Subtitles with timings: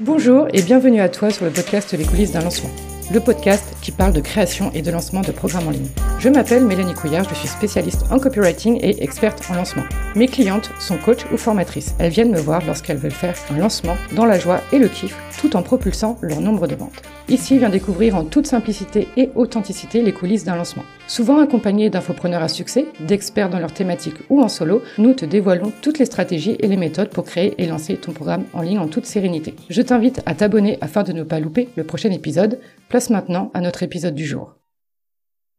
[0.00, 2.70] Bonjour et bienvenue à toi sur le podcast Les coulisses d'un lancement,
[3.12, 5.88] le podcast qui parle de création et de lancement de programmes en ligne.
[6.18, 9.84] Je m'appelle Mélanie Couillard, je suis spécialiste en copywriting et experte en lancement.
[10.16, 11.94] Mes clientes sont coachs ou formatrices.
[11.98, 15.14] Elles viennent me voir lorsqu'elles veulent faire un lancement dans la joie et le kiff
[15.44, 17.02] tout en propulsant leur nombre de ventes.
[17.28, 20.84] Ici, viens découvrir en toute simplicité et authenticité les coulisses d'un lancement.
[21.06, 25.72] Souvent accompagnés d'infopreneurs à succès, d'experts dans leur thématique ou en solo, nous te dévoilons
[25.82, 28.88] toutes les stratégies et les méthodes pour créer et lancer ton programme en ligne en
[28.88, 29.54] toute sérénité.
[29.68, 32.58] Je t'invite à t'abonner afin de ne pas louper le prochain épisode.
[32.88, 34.54] Place maintenant à notre épisode du jour.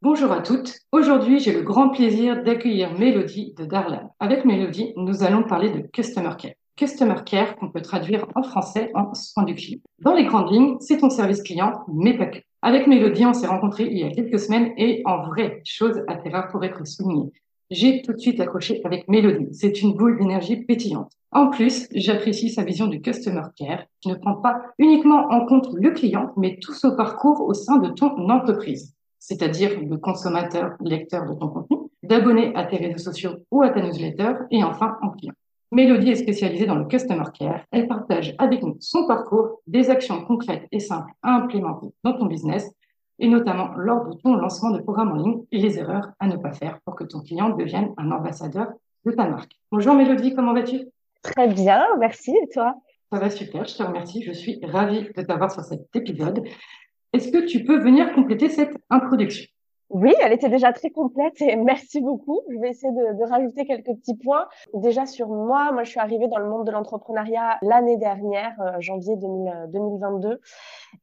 [0.01, 0.79] Bonjour à toutes.
[0.91, 4.13] Aujourd'hui, j'ai le grand plaisir d'accueillir Mélodie de Darlan.
[4.19, 6.53] Avec Mélodie, nous allons parler de Customer Care.
[6.75, 9.79] Customer Care qu'on peut traduire en français en soin du client.
[9.99, 12.39] Dans les grandes lignes, c'est ton service client, mais pas que.
[12.61, 16.29] Avec Mélodie, on s'est rencontrés il y a quelques semaines et en vrai, chose assez
[16.29, 17.31] rare pour être soulignée.
[17.71, 19.47] J'ai tout de suite accroché avec Mélodie.
[19.51, 21.11] C'est une boule d'énergie pétillante.
[21.31, 25.69] En plus, j'apprécie sa vision du Customer Care qui ne prend pas uniquement en compte
[25.73, 31.25] le client, mais tout son parcours au sein de ton entreprise, c'est-à-dire le consommateur, lecteur
[31.25, 35.09] de ton contenu, d'abonner à tes réseaux sociaux ou à ta newsletter et enfin en
[35.09, 35.33] client.
[35.71, 37.65] Mélodie est spécialisée dans le Customer Care.
[37.71, 42.27] Elle partage avec nous son parcours, des actions concrètes et simples à implémenter dans ton
[42.27, 42.69] business
[43.19, 46.37] et notamment lors de ton lancement de programme en ligne et les erreurs à ne
[46.37, 48.67] pas faire pour que ton client devienne un ambassadeur
[49.05, 49.51] de ta marque.
[49.71, 50.87] Bonjour Mélodie, comment vas-tu?
[51.21, 52.75] Très bien, merci et toi?
[53.11, 54.23] Ça va super, je te remercie.
[54.23, 56.43] Je suis ravie de t'avoir sur cet épisode.
[57.13, 59.45] Est-ce que tu peux venir compléter cette introduction?
[59.95, 62.41] Oui, elle était déjà très complète et merci beaucoup.
[62.49, 64.45] Je vais essayer de, rajouter quelques petits points.
[64.73, 68.73] Déjà sur moi, moi je suis arrivée dans le monde de l'entrepreneuriat l'année dernière, euh,
[68.79, 70.41] janvier 2000, 2022,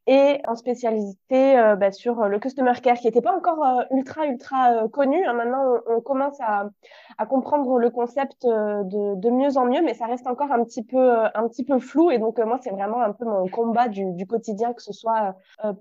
[0.07, 4.27] et en spécialité euh, bah, sur le customer care qui n'était pas encore euh, ultra
[4.27, 5.25] ultra connu.
[5.25, 5.33] Hein.
[5.33, 6.69] Maintenant, on, commence à,
[7.31, 11.49] comprendre le concept de, mieux en mieux, mais ça reste encore un petit peu un
[11.49, 12.11] petit peu flou.
[12.11, 15.37] Et donc moi, c'est vraiment un peu mon combat du quotidien, que ce soit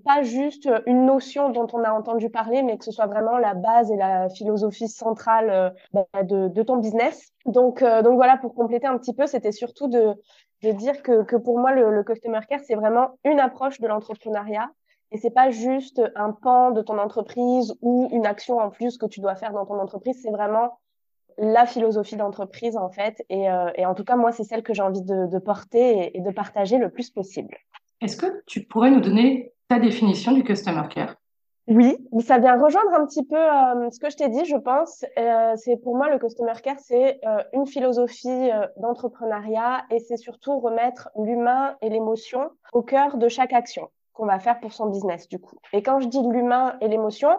[0.05, 3.53] pas juste une notion dont on a entendu parler, mais que ce soit vraiment la
[3.53, 7.31] base et la philosophie centrale euh, bah, de, ton business.
[7.45, 10.13] Donc, euh, donc voilà, pour compléter un petit peu, c'était surtout de,
[10.63, 14.69] de dire que, que pour moi, le, customer care, c'est vraiment une approche de l'entrepreneuriat.
[15.13, 19.05] Et c'est pas juste un pan de ton entreprise ou une action en plus que
[19.05, 20.17] tu dois faire dans ton entreprise.
[20.23, 20.79] C'est vraiment
[21.37, 23.25] la philosophie d'entreprise en fait.
[23.29, 26.21] Et, euh, et, en tout cas, moi, c'est celle que j'ai envie de, porter et,
[26.21, 27.57] de partager le plus possible.
[27.99, 31.15] Est-ce que tu pourrais nous donner ta définition du customer care?
[31.67, 31.95] Oui,
[32.25, 35.05] ça vient rejoindre un petit peu euh, ce que je t'ai dit, je pense.
[35.17, 40.17] Euh, c'est pour moi le customer care, c'est euh, une philosophie euh, d'entrepreneuriat et c'est
[40.17, 44.87] surtout remettre l'humain et l'émotion au cœur de chaque action qu'on va faire pour son
[44.87, 45.57] business du coup.
[45.71, 47.29] Et quand je dis l'humain et l'émotion,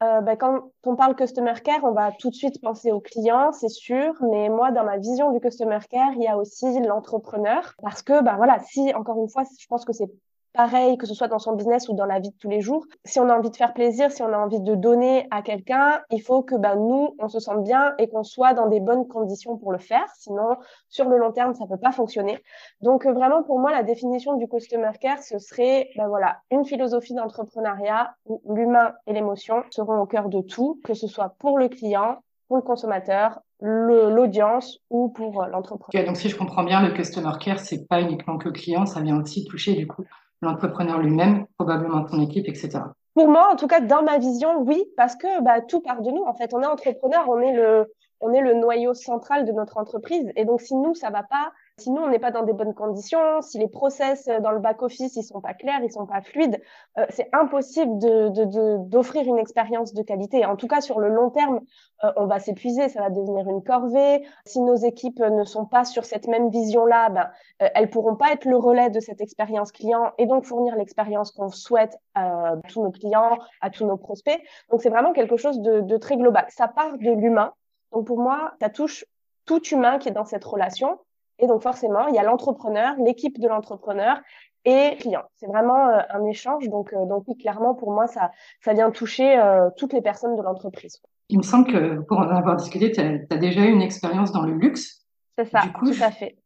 [0.00, 3.68] ben, quand on parle customer care, on va tout de suite penser au client, c'est
[3.68, 4.14] sûr.
[4.30, 8.22] Mais moi, dans ma vision du customer care, il y a aussi l'entrepreneur parce que,
[8.22, 10.08] ben voilà, si encore une fois, je pense que c'est
[10.52, 12.84] pareil, que ce soit dans son business ou dans la vie de tous les jours.
[13.04, 16.00] Si on a envie de faire plaisir, si on a envie de donner à quelqu'un,
[16.10, 19.06] il faut que ben, nous, on se sente bien et qu'on soit dans des bonnes
[19.06, 20.06] conditions pour le faire.
[20.16, 20.56] Sinon,
[20.88, 22.42] sur le long terme, ça peut pas fonctionner.
[22.80, 26.64] Donc, euh, vraiment, pour moi, la définition du customer care, ce serait ben, voilà, une
[26.64, 31.58] philosophie d'entrepreneuriat où l'humain et l'émotion seront au cœur de tout, que ce soit pour
[31.58, 36.06] le client, pour le consommateur, l'audience ou pour euh, l'entrepreneur.
[36.06, 39.20] donc si je comprends bien, le customer care, c'est pas uniquement que client, ça vient
[39.20, 40.04] aussi toucher du coup
[40.42, 42.80] l'entrepreneur lui-même, probablement ton équipe, etc.
[43.14, 46.10] Pour moi, en tout cas, dans ma vision, oui, parce que bah, tout part de
[46.10, 46.22] nous.
[46.22, 49.76] En fait, on est entrepreneur, on est le, on est le noyau central de notre
[49.76, 50.30] entreprise.
[50.36, 52.74] Et donc, si nous, ça va pas, si nous, on n'est pas dans des bonnes
[52.74, 56.20] conditions, si les process euh, dans le back-office, ils sont pas clairs, ils sont pas
[56.20, 56.60] fluides,
[56.98, 60.44] euh, c'est impossible de, de, d'offrir une expérience de qualité.
[60.44, 61.60] En tout cas, sur le long terme,
[62.04, 64.26] euh, on va s'épuiser, ça va devenir une corvée.
[64.44, 67.30] Si nos équipes ne sont pas sur cette même vision-là, ben,
[67.62, 71.32] euh, elles pourront pas être le relais de cette expérience client et donc fournir l'expérience
[71.32, 74.40] qu'on souhaite à tous nos clients, à tous nos prospects.
[74.70, 76.46] Donc, c'est vraiment quelque chose de, de très global.
[76.48, 77.52] Ça part de l'humain.
[77.92, 79.04] Donc, pour moi, ça touche
[79.46, 80.98] tout humain qui est dans cette relation.
[81.38, 84.20] Et donc forcément, il y a l'entrepreneur, l'équipe de l'entrepreneur
[84.64, 85.22] et le client.
[85.36, 86.68] C'est vraiment euh, un échange.
[86.68, 88.30] Donc, euh, donc oui, clairement, pour moi, ça,
[88.60, 91.00] ça vient toucher euh, toutes les personnes de l'entreprise.
[91.28, 94.42] Il me semble que pour en avoir discuté, tu as, déjà eu une expérience dans
[94.42, 95.06] le luxe.
[95.36, 96.36] C'est ça, du coup, tout à fait.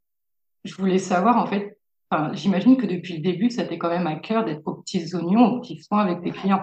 [0.65, 1.79] Je voulais savoir, en fait,
[2.33, 5.47] j'imagine que depuis le début, ça t'est quand même à cœur d'être aux petits oignons,
[5.47, 6.61] aux petits soins avec tes clients.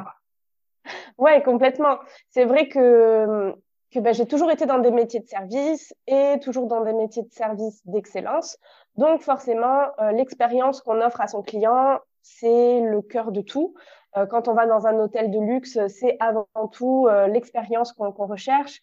[1.18, 1.98] Ouais, complètement.
[2.30, 3.54] C'est vrai que
[3.92, 7.24] que ben, j'ai toujours été dans des métiers de service et toujours dans des métiers
[7.24, 8.58] de service d'excellence.
[8.96, 13.74] Donc forcément, euh, l'expérience qu'on offre à son client, c'est le cœur de tout.
[14.18, 18.12] Euh, quand on va dans un hôtel de luxe, c'est avant tout euh, l'expérience qu'on
[18.12, 18.82] recherche.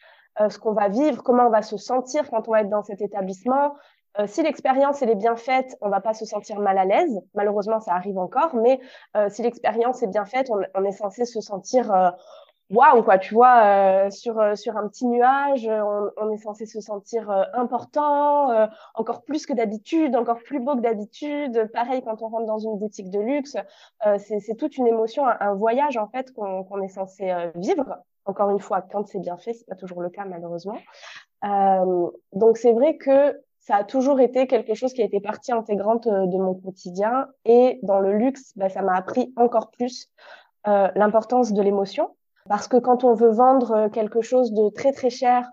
[0.50, 3.00] ce qu'on va vivre, comment on va se sentir quand on va être dans cet
[3.00, 3.74] établissement.
[4.26, 7.22] si l'expérience est bien faite, on va pas se sentir mal à l'aise.
[7.34, 8.78] Malheureusement, ça arrive encore, mais
[9.30, 11.90] si l'expérience est bien faite, on, est censé se sentir
[12.70, 16.66] waouh quoi tu vois euh, sur euh, sur un petit nuage on, on est censé
[16.66, 21.70] se sentir euh, important encore plus que d'habitude encore plus beau que d'habitude.
[21.72, 23.56] Pareil quand on rentre dans une boutique de luxe
[24.18, 27.98] c'est toute une émotion un, voyage en fait qu'on qu'on est censé vivre.
[28.24, 30.78] Encore une fois quand c'est bien fait c'est pas toujours le cas malheureusement.
[32.32, 36.08] Donc c'est vrai que ça a toujours été quelque chose qui a été partie intégrante
[36.08, 37.28] de mon quotidien.
[37.44, 40.08] Et dans le luxe bah, ça m'a appris encore plus
[40.64, 42.10] l'importance de l'émotion
[42.48, 45.48] parce que quand on veut vendre euh, quelque chose de très très cher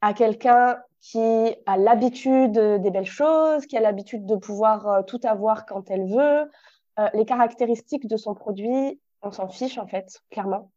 [0.00, 5.20] à quelqu'un qui a l'habitude des belles choses, qui a l'habitude de pouvoir euh, tout
[5.24, 6.50] avoir quand elle veut,
[6.98, 10.70] euh, les caractéristiques de son produit, on s'en fiche en fait, clairement.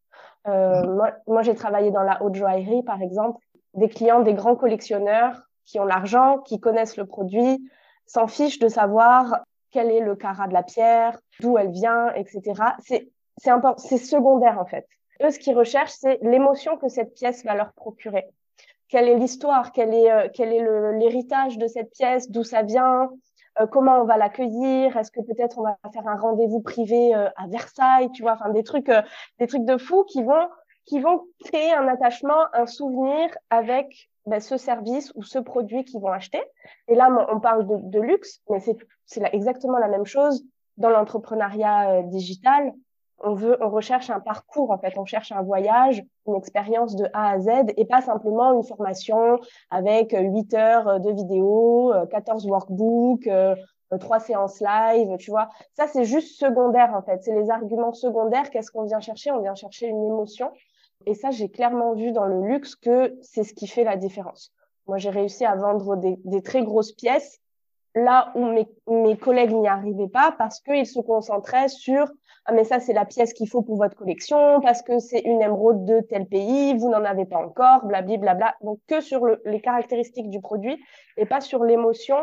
[0.45, 3.39] moi, moi j'ai travaillé dans la haute joaillerie, par exemple.
[3.73, 7.63] Des clients, des grands collectionneurs qui ont l'argent, qui connaissent le produit,
[8.05, 9.39] s'en fichent de savoir
[9.71, 12.41] quel est le carat de la pierre, d'où elle vient, etc.
[12.79, 14.85] C'est c'est secondaire en fait
[15.23, 18.27] eux, ce qu'ils recherchent, c'est l'émotion que cette pièce va leur procurer.
[18.91, 23.09] Quelle est l'histoire Quel est, euh, quel est l'héritage de cette pièce D'où ça vient
[23.59, 27.29] euh, Comment on va l'accueillir Est-ce que peut-être on va faire un rendez-vous privé euh,
[27.37, 28.91] à Versailles Tu vois, enfin des trucs,
[29.39, 30.49] des trucs de fou qui vont,
[30.85, 36.01] qui vont créer un attachement, un souvenir avec ben, ce service ou ce produit qu'ils
[36.01, 36.43] vont acheter.
[36.89, 40.43] Et là, on parle de, de luxe, mais c'est exactement la même chose
[40.75, 42.73] dans l'entrepreneuriat digital
[43.23, 47.05] on veut, on recherche un parcours en fait, on cherche un voyage, une expérience de
[47.13, 49.39] A à Z et pas simplement une formation
[49.69, 53.29] avec 8 heures de vidéo, 14 workbooks,
[53.99, 55.49] 3 séances live, tu vois.
[55.73, 58.49] Ça c'est juste secondaire en fait, c'est les arguments secondaires.
[58.49, 59.31] Qu'est-ce qu'on vient chercher?
[59.31, 60.51] On vient chercher une émotion.
[61.05, 64.53] Et ça j'ai clairement vu dans le luxe que c'est ce qui fait la différence.
[64.87, 67.41] Moi j'ai réussi à vendre des, des très grosses pièces
[67.95, 72.09] là où mes, mes collègues n'y arrivaient pas parce qu'ils se concentraient sur
[72.45, 75.41] ah mais ça c'est la pièce qu'il faut pour votre collection parce que c'est une
[75.41, 78.35] émeraude de tel pays, vous n'en avez pas encore, blablabla.
[78.35, 80.77] Bla, Donc que sur le, les caractéristiques du produit
[81.17, 82.17] et pas sur l'émotion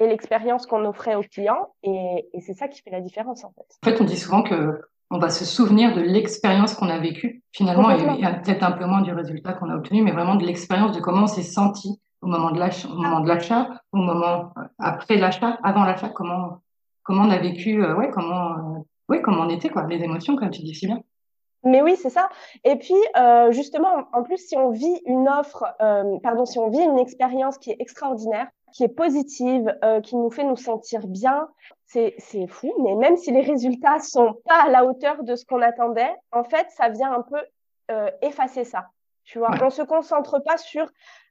[0.00, 3.50] et l'expérience qu'on offrait aux clients et, et c'est ça qui fait la différence en
[3.50, 3.66] fait.
[3.82, 4.80] En fait, on dit souvent que
[5.10, 9.02] on va se souvenir de l'expérience qu'on a vécue finalement et, peut-être un peu moins
[9.02, 12.26] du résultat qu'on a obtenu, mais vraiment de l'expérience de comment on s'est senti au
[12.26, 16.62] moment de l'achat, au moment de l'achat, au moment euh, après l'achat, avant l'achat, comment
[17.02, 20.36] comment on a vécu, euh, ouais, comment euh, oui, comment on était, quoi, les émotions,
[20.36, 21.00] comme tu dis si bien.
[21.62, 22.28] Mais oui, c'est ça.
[22.64, 22.94] Et puis,
[23.50, 25.64] justement, en plus, si on vit une offre,
[26.22, 30.44] pardon, si on vit une expérience qui est extraordinaire, qui est positive, qui nous fait
[30.44, 31.48] nous sentir bien,
[31.86, 32.72] c'est fou.
[32.82, 36.44] Mais même si les résultats sont pas à la hauteur de ce qu'on attendait, en
[36.44, 37.40] fait, ça vient un peu
[38.20, 38.88] effacer ça.
[39.24, 40.86] Tu vois, on se concentre pas sur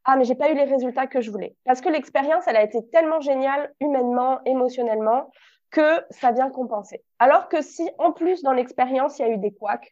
[0.05, 2.63] ah mais j'ai pas eu les résultats que je voulais parce que l'expérience elle a
[2.63, 5.29] été tellement géniale humainement, émotionnellement
[5.73, 7.03] que ça vient compenser.
[7.19, 9.89] Alors que si en plus dans l'expérience il y a eu des couacs,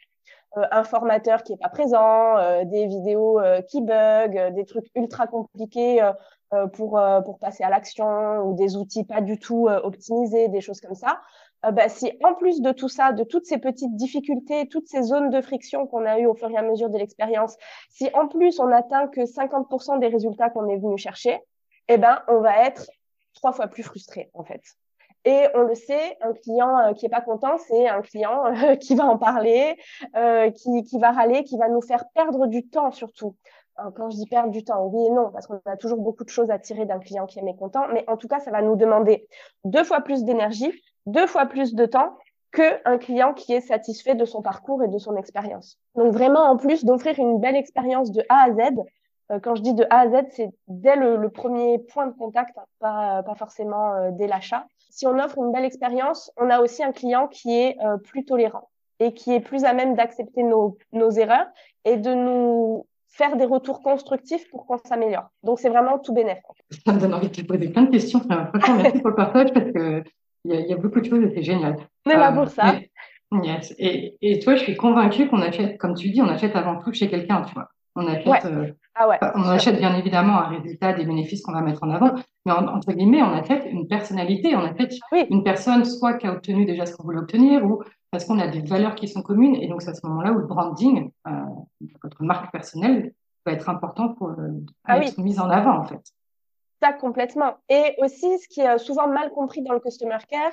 [0.57, 4.85] euh, un formateur qui est pas présent, euh, des vidéos euh, qui bug, des trucs
[4.95, 5.99] ultra compliqués
[6.73, 10.95] pour pour passer à l'action ou des outils pas du tout optimisés, des choses comme
[10.95, 11.21] ça,
[11.63, 15.29] bah, si en plus de tout ça, de toutes ces petites difficultés, toutes ces zones
[15.29, 17.55] de friction qu'on a eues au fur et à mesure de l'expérience,
[17.89, 21.39] si en plus on n'atteint que 50% des résultats qu'on est venu chercher,
[21.87, 22.91] eh ben, on va être
[23.33, 24.61] trois fois plus frustré, en fait.
[25.25, 28.75] Et on le sait, un client euh, qui est pas content, c'est un client euh,
[28.81, 29.77] qui va en parler,
[30.55, 33.35] qui, qui va râler, qui va nous faire perdre du temps surtout
[33.95, 36.29] quand je dis perdre du temps, oui et non, parce qu'on a toujours beaucoup de
[36.29, 38.75] choses à tirer d'un client qui est mécontent, mais en tout cas, ça va nous
[38.75, 39.27] demander
[39.63, 40.71] deux fois plus d'énergie,
[41.07, 42.15] deux fois plus de temps
[42.51, 45.79] qu'un client qui est satisfait de son parcours et de son expérience.
[45.95, 48.75] Donc vraiment, en plus d'offrir une belle expérience de A à Z,
[49.31, 52.57] euh, quand je dis de A à Z, c'est dès le, premier point de contact,
[52.57, 54.65] hein, pas, pas forcément euh, dès l'achat.
[54.91, 58.25] Si on offre une belle expérience, on a aussi un client qui est euh, plus
[58.25, 58.69] tolérant
[58.99, 61.47] et qui est plus à même d'accepter nos, nos erreurs
[61.85, 65.29] et de nous faire des retours constructifs pour qu'on s'améliore.
[65.43, 66.43] Donc, c'est vraiment tout bénéfique.
[66.85, 68.19] Ça me donne envie de te poser plein de questions.
[68.19, 70.03] franchement, merci pour le partage parce qu'il
[70.45, 71.77] y, a, y a beaucoup de choses et c'est génial.
[72.05, 72.75] On est là pour ça.
[73.43, 73.73] yes.
[73.79, 76.93] et, et toi, je suis convaincue qu'on achète, comme tu dis, on achète avant tout
[76.93, 77.69] chez quelqu'un, tu vois.
[77.95, 78.71] On achète, euh,
[79.01, 82.13] ah ouais, on achète bien évidemment un résultat des bénéfices qu'on va mettre en avant,
[82.45, 84.93] mais entre guillemets, on achète une personnalité, on achète
[85.29, 87.81] une personne soit qui a obtenu déjà ce qu'on voulait obtenir ou
[88.11, 89.55] parce qu'on a des valeurs qui sont communes.
[89.55, 91.31] Et donc, c'est à ce moment-là où le branding, euh,
[92.03, 94.49] votre marque personnelle, va être important pour euh,
[94.85, 96.01] ah être mise en avant, en fait.
[96.83, 97.55] Ça, complètement.
[97.69, 100.51] Et aussi, ce qui est souvent mal compris dans le customer care,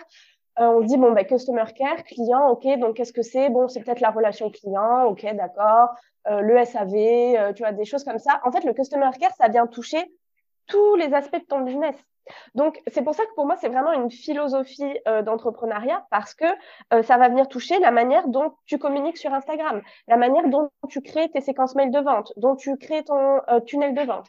[0.59, 3.49] on dit bon ben customer care client ok donc qu'est-ce que c'est?
[3.51, 5.89] Bon c'est peut-être la relation client ok d'accord.
[6.29, 8.41] Le SAV tu vois des choses comme ça.
[8.45, 10.05] En fait le customer care ça vient toucher
[10.67, 11.95] tous les aspects de ton business
[12.55, 16.45] donc, c'est pour ça que pour moi, c'est vraiment une philosophie euh, d'entrepreneuriat parce que
[16.93, 20.71] euh, ça va venir toucher la manière dont tu communiques sur Instagram, la manière dont
[20.89, 24.27] tu crées tes séquences mail de vente, dont tu crées ton euh, tunnel de vente.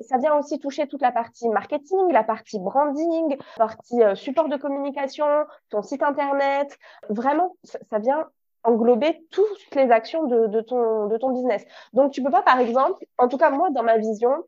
[0.00, 4.56] Ça vient aussi toucher toute la partie marketing, la partie branding, la partie support de
[4.56, 5.26] communication,
[5.70, 6.76] ton site internet.
[7.08, 8.26] Vraiment, ça, vient
[8.64, 11.64] englober toutes les actions de, de, ton, de ton business.
[11.92, 14.42] Donc, tu peux pas, par exemple, en tout cas, moi, dans ma vision,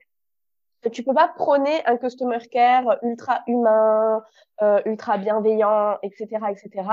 [0.93, 4.23] tu peux pas prôner un customer care ultra humain,
[4.63, 6.89] euh, ultra bienveillant, etc., etc.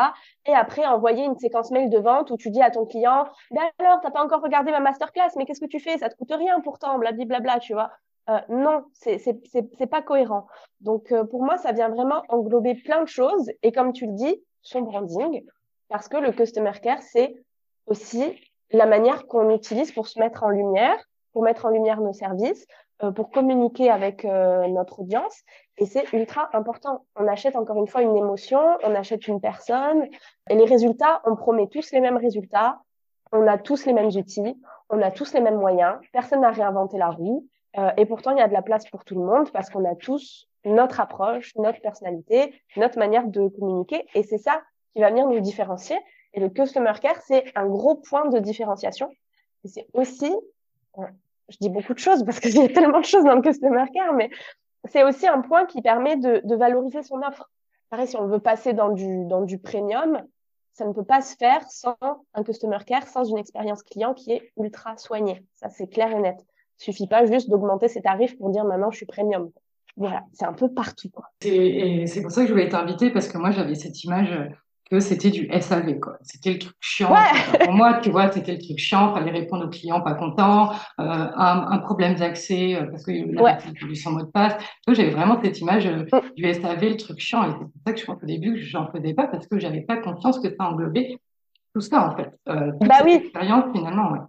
[0.46, 3.63] Et après envoyer une séquence mail de vente où tu dis à ton client, ben
[3.80, 5.98] alors t'as pas encore regardé ma masterclass, mais qu'est-ce que tu fais?
[5.98, 7.92] Ça te coûte rien pourtant, blablabla, tu vois.
[8.30, 10.48] Euh, non, c'est pas cohérent.
[10.82, 14.13] Donc euh, pour moi, ça vient vraiment englober plein de choses et comme tu le
[14.13, 15.44] dis, son branding,
[15.89, 17.36] parce que le customer care c'est
[17.86, 18.36] aussi
[18.72, 20.98] la manière qu'on utilise pour se mettre en lumière,
[21.34, 25.44] pour mettre en lumière nos services, euh, pour communiquer avec euh, notre audience.
[25.78, 27.06] Et c'est ultra important.
[27.16, 30.08] On achète encore une fois une émotion, on achète une personne.
[30.50, 32.80] Et les résultats, on promet tous les mêmes résultats,
[33.32, 34.56] on a tous les mêmes outils,
[34.90, 37.48] on a tous les mêmes moyens, personne n'a réinventé la roue.
[37.78, 39.84] Euh, et pourtant il y a de la place pour tout le monde parce qu'on
[39.84, 44.06] a tous notre approche, notre personnalité, notre manière de communiquer.
[44.16, 44.62] Et c'est ça
[44.94, 45.98] qui va venir nous différencier.
[46.34, 49.10] Et le customer care c'est un gros point de différenciation.
[49.66, 50.34] Et c'est aussi
[51.50, 53.86] je dis beaucoup de choses parce qu'il y a tellement de choses dans le customer
[53.94, 54.30] care, mais
[54.86, 57.50] c'est aussi un point qui permet de, valoriser son offre.
[57.90, 60.22] Pareil, si on veut passer dans du, premium,
[60.74, 61.96] ça ne peut pas se faire sans
[62.34, 65.44] un customer care, sans une expérience client qui est ultra soignée.
[65.54, 66.38] Ça, c'est clair et net.
[66.80, 69.52] Il suffit pas juste d'augmenter ses tarifs pour dire maintenant je suis premium.
[69.98, 71.10] Voilà, c'est un peu partout.
[71.42, 74.38] C'est pour ça que je voulais t'inviter parce que moi j'avais cette image
[74.89, 76.18] que c'était du SAV, quoi.
[76.22, 77.13] C'était le truc chiant.
[77.63, 79.13] Pour moi, tu vois, c'était le truc chiant.
[79.13, 83.42] Fallait répondre aux clients pas contents, euh, un, un, problème d'accès euh, parce que la
[83.42, 83.96] ouais.
[83.96, 84.56] sans mot de passe.
[84.88, 86.36] j'avais vraiment cette image euh, mm.
[86.36, 87.44] du SAV, le truc chiant.
[87.44, 89.60] Et c'est pour ça que je pense au début que j'en faisais pas parce que
[89.60, 91.18] j'avais pas confiance que ça englobait
[91.75, 92.32] tout ça, en fait.
[92.48, 93.13] Euh, bah oui.
[93.13, 94.20] Expérience, finalement, ouais.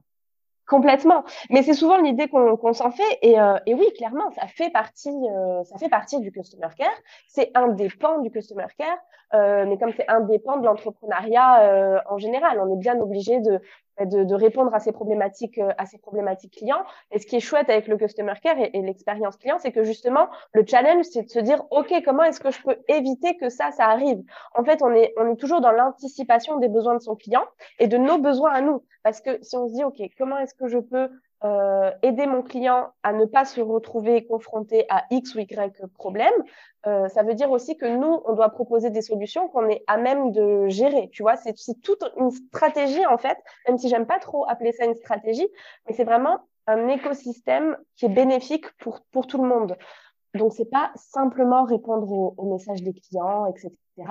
[0.66, 1.24] Complètement.
[1.50, 3.18] Mais c'est souvent l'idée qu'on s'en fait.
[3.22, 6.90] Et, euh, et, oui, clairement, ça fait partie, euh, ça fait partie du customer care.
[7.28, 8.98] C'est indépendant du customer care.
[9.34, 13.60] Euh, mais comme c'est indépendant de l'entrepreneuriat euh, en général, on est bien obligé de,
[14.04, 16.84] de, de, répondre à ces problématiques, euh, à ces problématiques clients.
[17.10, 19.84] Et ce qui est chouette avec le customer care et, et l'expérience client, c'est que
[19.84, 23.48] justement, le challenge, c'est de se dire, OK, comment est-ce que je peux éviter que
[23.48, 24.22] ça, ça arrive?
[24.54, 27.44] En fait, on est, on est toujours dans l'anticipation des besoins de son client
[27.78, 28.84] et de nos besoins à nous.
[29.02, 31.08] Parce que si on se dit, OK, comment est-ce que je peux
[31.46, 36.32] euh, aider mon client à ne pas se retrouver confronté à X ou Y problème,
[36.86, 39.96] euh, ça veut dire aussi que nous, on doit proposer des solutions qu'on est à
[39.96, 41.08] même de gérer.
[41.12, 43.38] Tu vois, c'est toute une stratégie en fait,
[43.68, 45.48] même si j'aime pas trop appeler ça une stratégie,
[45.86, 49.76] mais c'est vraiment un écosystème qui est bénéfique pour, pour tout le monde.
[50.34, 53.70] Donc, c'est pas simplement répondre aux, messages des clients, etc.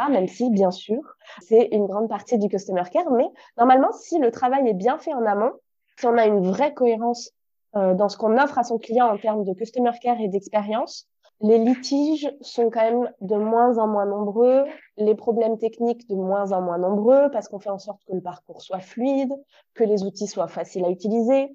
[0.09, 1.01] Même si, bien sûr,
[1.41, 3.11] c'est une grande partie du customer care.
[3.11, 3.27] Mais
[3.57, 5.53] normalement, si le travail est bien fait en amont,
[5.97, 7.31] si on a une vraie cohérence
[7.75, 11.07] euh, dans ce qu'on offre à son client en termes de customer care et d'expérience,
[11.41, 14.63] les litiges sont quand même de moins en moins nombreux,
[14.97, 18.21] les problèmes techniques de moins en moins nombreux parce qu'on fait en sorte que le
[18.21, 19.33] parcours soit fluide,
[19.73, 21.53] que les outils soient faciles à utiliser,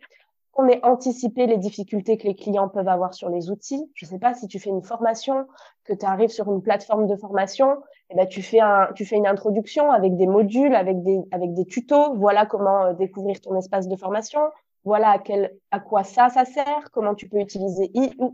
[0.61, 3.91] qu'on ait anticipé les difficultés que les clients peuvent avoir sur les outils.
[3.95, 5.47] Je ne sais pas si tu fais une formation,
[5.85, 7.79] que tu arrives sur une plateforme de formation,
[8.11, 12.15] eh ben tu fais un, une introduction avec des modules, avec des, avec des tutos.
[12.15, 14.41] Voilà comment euh, découvrir ton espace de formation
[14.85, 17.91] voilà à, quel, à quoi ça, ça sert, comment tu peux utiliser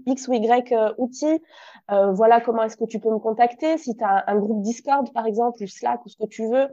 [0.06, 1.42] X ou Y euh, outils,
[1.90, 5.12] euh, voilà comment est-ce que tu peux me contacter, si tu as un, groupe Discord
[5.12, 6.68] par exemple, ou Slack, ou ce que tu veux,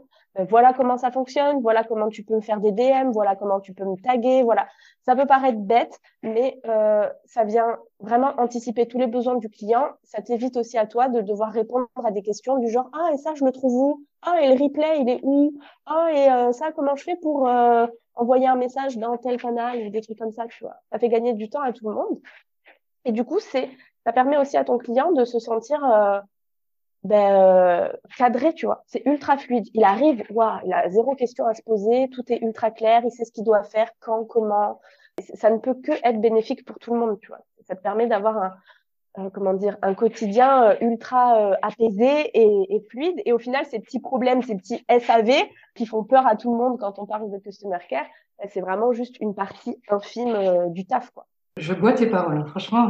[0.50, 3.74] voilà comment ça fonctionne, voilà comment tu peux me faire des DM, voilà comment tu
[3.74, 4.68] peux me taguer, voilà.
[5.06, 9.90] Ça peut paraître bête, mais euh, ça vient vraiment anticiper tous les besoins du client.
[10.04, 13.18] Ça t'évite aussi à toi de devoir répondre à des questions du genre ah et
[13.18, 14.06] ça je le trouve où?
[14.24, 15.54] Ah et le replay il est où?
[15.86, 17.86] Ah et euh, ça comment je fais pour euh,
[18.16, 20.76] envoyer un message dans tel canal ou des trucs comme ça tu vois?
[20.92, 22.20] Ça fait gagner du temps à tout le monde.
[23.06, 23.70] Et du coup c'est
[24.06, 26.20] ça permet aussi à ton client de se sentir euh,
[27.04, 28.84] ben, euh, cadré, tu vois.
[28.88, 29.68] C'est ultra fluide.
[29.74, 33.12] Il arrive, waouh, il a zéro question à se poser, tout est ultra clair, il
[33.12, 34.80] sait ce qu'il doit faire, quand, comment.
[35.36, 37.42] ça ne peut que être bénéfique pour tout le monde, tu vois.
[37.68, 38.56] Ça te permet d'avoir
[39.16, 43.22] un, comment dire, un quotidien euh, ultra euh, apaisé et, et, fluide.
[43.26, 45.32] Et au final, ces petits problèmes, ces petits SAV
[45.76, 48.06] qui font peur à tout le monde quand on parle de customer care,
[48.40, 51.26] ben, c'est vraiment juste une partie infime du taf, quoi.
[51.58, 52.90] Je bois tes paroles, franchement,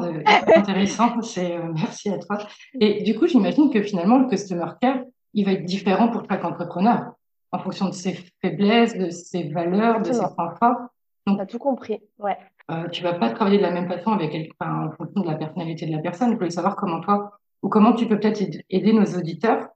[0.55, 1.21] intéressant.
[1.21, 2.37] C'est euh, merci à toi.
[2.79, 4.99] Et du coup, j'imagine que finalement, le customer care,
[5.33, 7.13] il va être différent pour chaque entrepreneur
[7.51, 10.87] en fonction de ses faiblesses, de ses valeurs, de ses points forts.
[11.27, 12.37] Donc, as tout compris, ouais.
[12.71, 15.35] Euh, tu vas pas travailler de la même façon avec quelqu'un en fonction de la
[15.35, 16.31] personnalité de la personne.
[16.31, 19.67] Je voulais savoir comment toi, ou comment tu peux peut-être aider nos auditeurs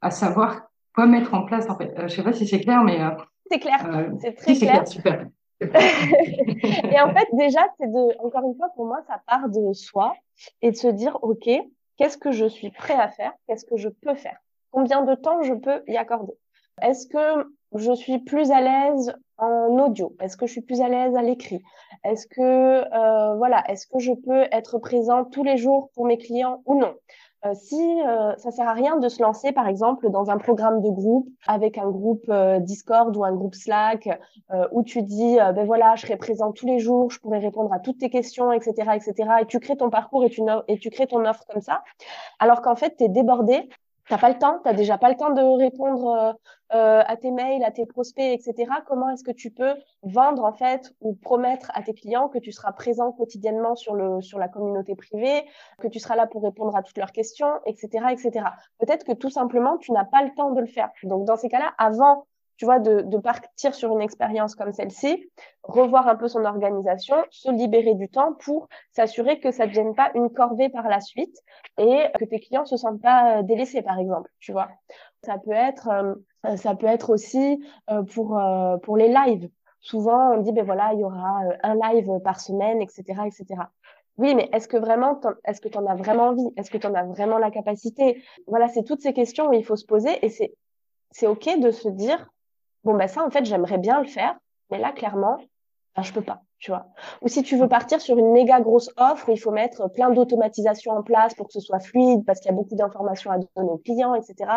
[0.00, 1.92] à savoir quoi mettre en place, en fait.
[1.98, 3.00] Euh, je sais pas si c'est clair, mais...
[3.00, 3.10] Euh,
[3.50, 4.72] c'est clair, euh, c'est très clair.
[4.72, 4.88] clair.
[4.88, 5.26] Super.
[5.60, 10.14] Et en fait, déjà, c'est de, encore une fois, pour moi, ça part de soi
[10.62, 11.48] et de se dire, OK,
[11.96, 13.32] qu'est-ce que je suis prêt à faire?
[13.46, 14.38] Qu'est-ce que je peux faire?
[14.70, 16.34] Combien de temps je peux y accorder?
[16.80, 20.16] Est-ce que je suis plus à l'aise en audio?
[20.20, 21.62] Est-ce que je suis plus à l'aise à l'écrit?
[22.04, 26.16] Est-ce que euh, voilà, est-ce que je peux être présent tous les jours pour mes
[26.16, 26.94] clients ou non?
[27.46, 30.82] Euh, si euh, ça sert à rien de se lancer, par exemple, dans un programme
[30.82, 34.08] de groupe avec un groupe euh, Discord ou un groupe Slack
[34.52, 37.72] euh, où tu dis, ben voilà, je serai présent tous les jours, je pourrai répondre
[37.72, 39.30] à toutes tes questions, etc., etc.
[39.40, 41.82] Et tu crées ton parcours et tu, et tu crées ton offre comme ça,
[42.38, 43.68] alors qu'en fait, tu es débordé
[44.10, 46.32] T'as pas le temps, t'as déjà pas le temps de répondre euh,
[46.74, 48.68] euh, à tes mails, à tes prospects, etc.
[48.84, 52.50] Comment est-ce que tu peux vendre en fait ou promettre à tes clients que tu
[52.50, 55.44] seras présent quotidiennement sur le sur la communauté privée,
[55.78, 58.46] que tu seras là pour répondre à toutes leurs questions, etc., etc.
[58.80, 60.90] Peut-être que tout simplement tu n'as pas le temps de le faire.
[61.04, 62.26] Donc dans ces cas-là, avant
[62.60, 65.30] tu vois, de, de partir sur une expérience comme celle-ci,
[65.62, 69.94] revoir un peu son organisation, se libérer du temps pour s'assurer que ça ne devienne
[69.94, 71.34] pas une corvée par la suite
[71.78, 74.68] et que tes clients se sentent pas euh, délaissés, par exemple, tu vois.
[75.24, 78.38] Ça peut être, euh, ça peut être aussi euh, pour,
[78.82, 79.48] pour les lives.
[79.80, 83.62] Souvent, on dit, ben voilà, il y aura un live par semaine, etc., etc.
[84.18, 86.52] Oui, mais est-ce que vraiment, est-ce que tu en as vraiment envie?
[86.58, 88.22] Est-ce que tu en as vraiment la capacité?
[88.48, 90.52] Voilà, c'est toutes ces questions où il faut se poser et c'est,
[91.10, 92.30] c'est OK de se dire,
[92.84, 94.36] bon, ben ça, en fait, j'aimerais bien le faire,
[94.70, 95.38] mais là, clairement,
[95.96, 96.86] ben, je peux pas, tu vois.
[97.22, 100.92] Ou si tu veux partir sur une méga grosse offre il faut mettre plein d'automatisation
[100.92, 103.70] en place pour que ce soit fluide, parce qu'il y a beaucoup d'informations à donner
[103.70, 104.50] aux clients, etc.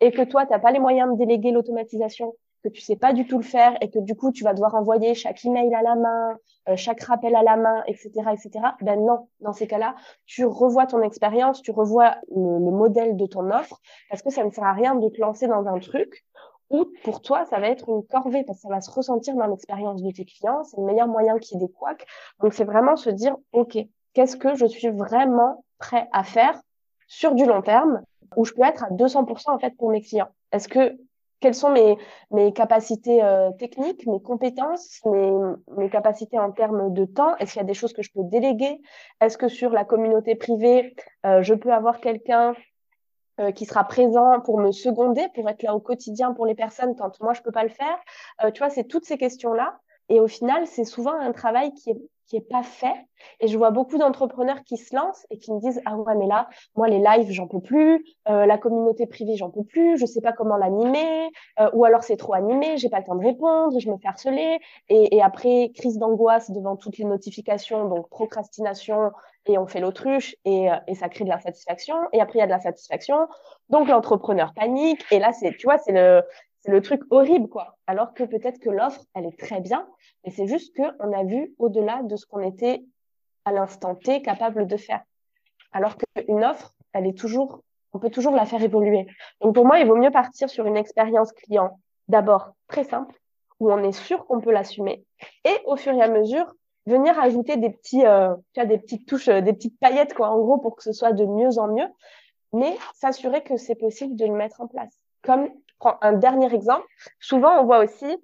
[0.00, 3.12] Et que toi, tu n'as pas les moyens de déléguer l'automatisation, que tu sais pas
[3.12, 5.82] du tout le faire et que du coup, tu vas devoir envoyer chaque email à
[5.82, 6.36] la main,
[6.68, 8.50] euh, chaque rappel à la main, etc., etc.
[8.80, 9.94] Ben non, dans ces cas-là,
[10.26, 13.78] tu revois ton expérience, tu revois le modèle de ton offre,
[14.10, 16.24] parce que ça ne sert à rien de te lancer dans un truc
[16.70, 19.46] ou pour toi, ça va être une corvée parce que ça va se ressentir dans
[19.46, 20.64] l'expérience de tes clients.
[20.64, 21.68] C'est le meilleur moyen qu'il y.
[22.40, 23.78] Donc, c'est vraiment se dire, OK,
[24.12, 26.60] qu'est-ce que je suis vraiment prêt à faire
[27.06, 28.02] sur du long terme
[28.36, 30.28] où je peux être à 200% en fait pour mes clients?
[30.52, 30.96] Est-ce que
[31.40, 31.96] quelles sont mes,
[32.32, 35.32] mes capacités euh, techniques, mes compétences, mes,
[35.76, 37.36] mes capacités en termes de temps?
[37.36, 38.80] Est-ce qu'il y a des choses que je peux déléguer?
[39.20, 42.54] Est-ce que sur la communauté privée, euh, je peux avoir quelqu'un
[43.40, 46.96] euh, qui sera présent pour me seconder, pour être là au quotidien pour les personnes
[46.96, 47.98] quand moi je peux pas le faire.
[48.42, 49.78] Euh, tu vois, c'est toutes ces questions-là.
[50.08, 52.94] Et au final, c'est souvent un travail qui est qui est pas fait.
[53.40, 56.26] Et je vois beaucoup d'entrepreneurs qui se lancent et qui me disent ah ouais mais
[56.26, 60.06] là moi les lives j'en peux plus, euh, la communauté privée j'en peux plus, je
[60.06, 63.24] sais pas comment l'animer, euh, ou alors c'est trop animé, j'ai pas le temps de
[63.24, 64.58] répondre, je me fais harceler.
[64.88, 69.10] Et, et après crise d'angoisse devant toutes les notifications, donc procrastination
[69.46, 71.96] et on fait l'autruche et, euh, et ça crée de l'insatisfaction.
[72.12, 73.26] Et après il y a de l'insatisfaction,
[73.70, 75.04] donc l'entrepreneur panique.
[75.10, 76.22] Et là c'est tu vois c'est le
[76.68, 77.76] le truc horrible, quoi.
[77.86, 79.88] Alors que peut-être que l'offre, elle est très bien,
[80.24, 82.84] mais c'est juste qu'on a vu au-delà de ce qu'on était
[83.46, 85.02] à l'instant T capable de faire.
[85.72, 87.62] Alors qu'une offre, elle est toujours,
[87.94, 89.06] on peut toujours la faire évoluer.
[89.40, 93.18] Donc pour moi, il vaut mieux partir sur une expérience client d'abord très simple,
[93.60, 95.04] où on est sûr qu'on peut l'assumer,
[95.44, 96.54] et au fur et à mesure,
[96.86, 100.28] venir ajouter des petits, euh, tu vois, des petites touches, euh, des petites paillettes, quoi,
[100.28, 101.88] en gros, pour que ce soit de mieux en mieux,
[102.52, 104.94] mais s'assurer que c'est possible de le mettre en place.
[105.22, 106.86] Comme prends un dernier exemple.
[107.20, 108.16] Souvent, on voit aussi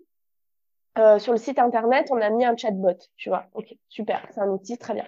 [0.99, 3.47] euh, sur le site internet, on a mis un chatbot, tu vois.
[3.55, 5.07] Ok, super, c'est un outil, très bien.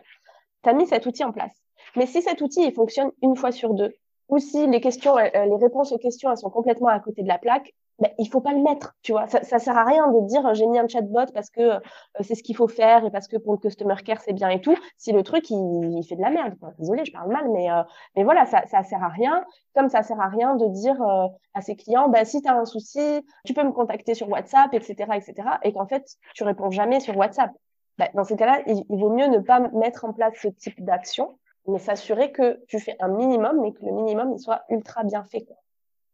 [0.63, 1.53] Tu as mis cet outil en place.
[1.95, 3.95] Mais si cet outil, il fonctionne une fois sur deux,
[4.29, 7.39] ou si les questions, euh, les réponses aux questions, sont complètement à côté de la
[7.39, 9.27] plaque, ben, il faut pas le mettre, tu vois.
[9.29, 11.81] Ça, ça sert à rien de dire j'ai mis un chatbot parce que euh,
[12.21, 14.61] c'est ce qu'il faut faire et parce que pour le customer care c'est bien et
[14.61, 14.77] tout.
[14.99, 16.73] Si le truc il, il fait de la merde, quoi.
[16.79, 17.83] désolé, je parle mal, mais euh,
[18.15, 19.45] mais voilà, ça ça sert à rien.
[19.75, 22.55] Comme ça sert à rien de dire euh, à ses clients, ben si tu as
[22.57, 25.49] un souci, tu peux me contacter sur WhatsApp, etc., etc.
[25.63, 26.05] Et qu'en fait
[26.35, 27.51] tu réponds jamais sur WhatsApp.
[27.99, 30.85] Ben, dans ces cas-là, il, il vaut mieux ne pas mettre en place ce type
[30.85, 35.03] d'action, mais s'assurer que tu fais un minimum, mais que le minimum il soit ultra
[35.03, 35.41] bien fait.
[35.47, 35.57] Quoi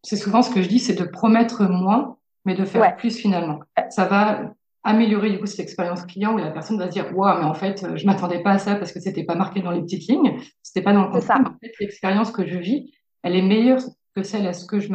[0.02, 3.60] c'est souvent ce que je dis, c'est de promettre moins, mais de faire plus finalement.
[3.90, 4.52] Ça va
[4.84, 7.54] améliorer du coup cette expérience client où la personne va se dire waouh mais en
[7.54, 10.40] fait je m'attendais pas à ça parce que c'était pas marqué dans les petites lignes.
[10.62, 11.38] C'était pas dans le contrat.
[11.38, 13.80] En fait l'expérience que je vis elle est meilleure
[14.16, 14.88] que celle à ce que je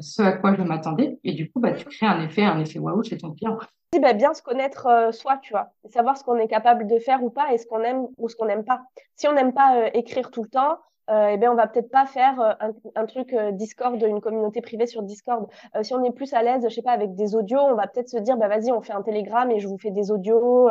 [0.00, 1.18] ce à quoi je m'attendais.
[1.24, 3.58] Et du coup bah tu crées un effet un effet waouh chez ton client.
[3.94, 6.98] Oui, bah, bien se connaître euh, soi, tu vois, savoir ce qu'on est capable de
[6.98, 8.82] faire ou pas et ce qu'on aime ou ce qu'on n'aime pas.
[9.16, 10.78] Si on n'aime pas euh, écrire tout le temps,
[11.10, 14.60] euh, eh bien, on va peut-être pas faire euh, un, truc euh, Discord, une communauté
[14.60, 15.46] privée sur Discord.
[15.76, 17.86] Euh, si on est plus à l'aise, je sais pas, avec des audios, on va
[17.86, 20.68] peut-être se dire, bah vas-y, on fait un Telegram et je vous fais des audios.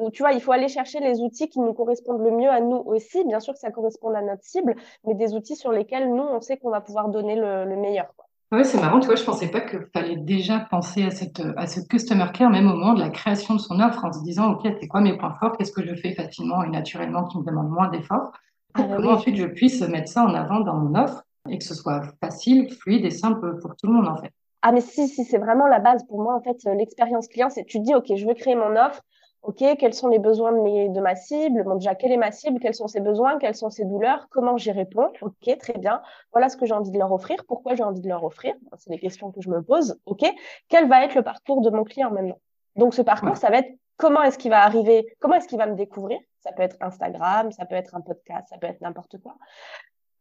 [0.00, 2.60] ou tu vois, il faut aller chercher les outils qui nous correspondent le mieux à
[2.60, 3.24] nous aussi.
[3.24, 4.74] Bien sûr que ça correspond à notre cible,
[5.06, 8.12] mais des outils sur lesquels nous, on sait qu'on va pouvoir donner le, le meilleur.
[8.16, 8.26] Quoi.
[8.52, 11.66] Oui, c'est marrant, tu vois, je pensais pas qu'il fallait déjà penser à cette, à
[11.66, 14.52] cette customer care, même au moment de la création de son offre, en se disant,
[14.52, 17.44] OK, c'est quoi mes points forts, qu'est-ce que je fais facilement et naturellement qui me
[17.44, 18.30] demande moins d'efforts,
[18.74, 21.74] pour que ensuite je puisse mettre ça en avant dans mon offre et que ce
[21.74, 24.30] soit facile, fluide et simple pour tout le monde, en fait.
[24.62, 27.64] Ah, mais si, si, c'est vraiment la base pour moi, en fait, l'expérience client, c'est
[27.64, 29.02] tu dis, OK, je veux créer mon offre,
[29.42, 31.64] OK, quels sont les besoins de, mes, de ma cible?
[31.64, 32.60] Bon, déjà, quelle est ma cible?
[32.60, 33.38] Quels sont ses besoins?
[33.38, 34.28] Quelles sont ses douleurs?
[34.30, 35.10] Comment j'y réponds?
[35.20, 36.00] OK, très bien.
[36.30, 37.44] Voilà ce que j'ai envie de leur offrir.
[37.48, 38.54] Pourquoi j'ai envie de leur offrir?
[38.78, 39.98] C'est des questions que je me pose.
[40.06, 40.24] OK,
[40.68, 42.38] quel va être le parcours de mon client maintenant?
[42.76, 45.66] Donc, ce parcours, ça va être comment est-ce qu'il va arriver Comment est-ce qu'il va
[45.66, 46.18] me découvrir?
[46.40, 49.36] Ça peut être Instagram, ça peut être un podcast, ça peut être n'importe quoi.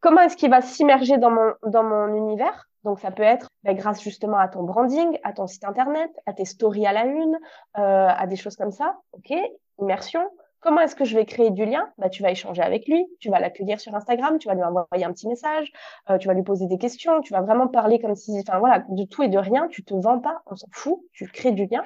[0.01, 2.67] Comment est-ce qu'il va s'immerger dans mon, univers?
[2.83, 6.33] Donc, ça peut être bah, grâce justement à ton branding, à ton site internet, à
[6.33, 7.37] tes stories à la une,
[7.77, 8.97] euh, à des choses comme ça.
[9.13, 9.31] OK,
[9.79, 10.27] immersion.
[10.59, 11.87] Comment est-ce que je vais créer du lien?
[11.97, 15.05] Bah, Tu vas échanger avec lui, tu vas l'accueillir sur Instagram, tu vas lui envoyer
[15.05, 15.71] un petit message,
[16.09, 18.83] euh, tu vas lui poser des questions, tu vas vraiment parler comme si, enfin voilà,
[18.87, 21.65] de tout et de rien, tu te vends pas, on s'en fout, tu crées du
[21.65, 21.83] lien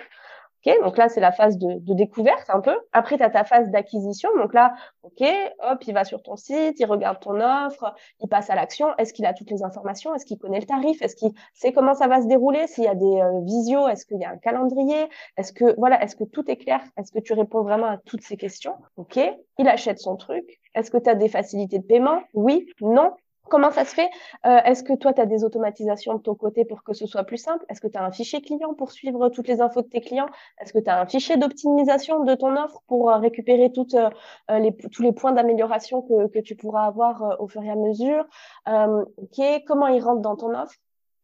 [0.84, 2.76] donc là, c'est la phase de, de, découverte un peu.
[2.92, 4.30] Après, tu as ta phase d'acquisition.
[4.38, 4.74] Donc là,
[5.04, 5.24] OK,
[5.60, 8.88] hop, il va sur ton site, il regarde ton offre, il passe à l'action.
[8.98, 10.14] Est-ce qu'il a toutes les informations?
[10.16, 11.02] Est-ce qu'il connaît le tarif?
[11.02, 12.68] Est-ce qu'il sait comment ça va se dérouler?
[12.68, 15.08] S'il y a des euh, visios, est-ce qu'il y a un calendrier?
[15.38, 16.82] Est-ce que voilà, est-ce que tout est clair?
[16.98, 18.76] Est-ce que tu réponds vraiment à toutes ces questions?
[18.98, 19.20] OK,
[19.60, 20.60] il achète son truc.
[20.74, 22.22] Est-ce que tu as des facilités de paiement?
[22.34, 23.12] Oui, non,
[23.48, 24.10] Comment ça se fait?
[24.48, 27.24] Euh, Est-ce que toi, tu as des automatisations de ton côté pour que ce soit
[27.26, 27.64] plus simple?
[27.70, 30.30] Est-ce que tu as un fichier client pour suivre toutes les infos de tes clients?
[30.60, 35.02] Est-ce que tu as un fichier d'optimisation de ton offre pour euh, récupérer euh, tous
[35.04, 38.26] les points d'amélioration que, tu pourras avoir au fur et à mesure?
[38.68, 40.76] Ok, Comment il rentre dans ton offre?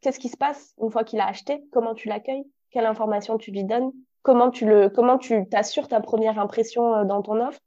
[0.01, 1.63] Qu'est-ce qui se passe une fois qu'il a acheté?
[1.71, 2.45] Comment tu l'accueilles?
[2.69, 3.91] Quelle information tu lui donnes?
[4.21, 7.59] Comment tu le, comment tu t'assures ta première impression dans ton offre?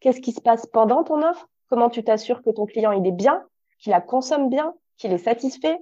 [0.00, 1.48] Qu'est-ce qui se passe pendant ton offre?
[1.68, 3.44] Comment tu t'assures que ton client il est bien?
[3.78, 5.78] Qu'il la consomme bien, qu'il est satisfait.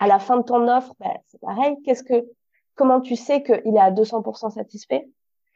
[0.00, 1.76] À la fin de ton offre, bah, c'est pareil.
[1.84, 2.26] Qu'est-ce que,
[2.74, 5.08] comment tu sais qu'il est à 200% satisfait?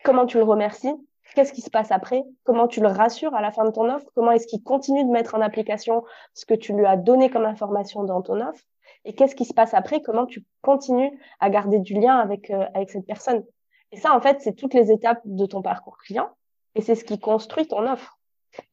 [0.05, 0.95] Comment tu le remercies?
[1.35, 2.25] Qu'est-ce qui se passe après?
[2.45, 4.07] Comment tu le rassures à la fin de ton offre?
[4.15, 7.45] Comment est-ce qu'il continue de mettre en application ce que tu lui as donné comme
[7.45, 8.63] information dans ton offre?
[9.05, 10.03] Et qu'est-ce qui se passe après?
[10.03, 13.45] Comment tu continues à garder du lien avec, euh, avec cette personne?
[13.93, 16.31] Et ça, en fait, c'est toutes les étapes de ton parcours client
[16.75, 18.18] et c'est ce qui construit ton offre.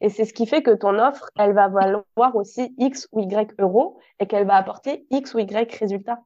[0.02, 3.54] Et c'est ce qui fait que ton offre, elle va valoir aussi X ou Y
[3.60, 6.20] euros et qu'elle va apporter X ou Y résultats.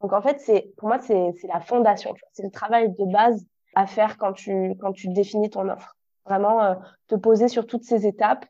[0.00, 2.14] Donc en fait, c'est pour moi, c'est la fondation.
[2.32, 5.96] C'est le travail de base à faire quand tu, quand tu définis ton offre.
[6.26, 6.74] Vraiment euh,
[7.08, 8.46] te poser sur toutes ces étapes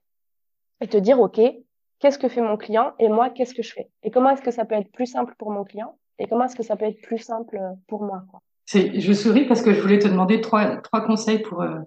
[0.80, 1.40] et te dire, OK,
[1.98, 3.90] qu'est-ce que fait mon client et moi, qu'est-ce que je fais?
[4.02, 6.56] Et comment est-ce que ça peut être plus simple pour mon client et comment est-ce
[6.56, 8.24] que ça peut être plus simple pour moi.
[8.66, 11.80] Je souris parce que je voulais te demander trois, trois conseils pour, euh,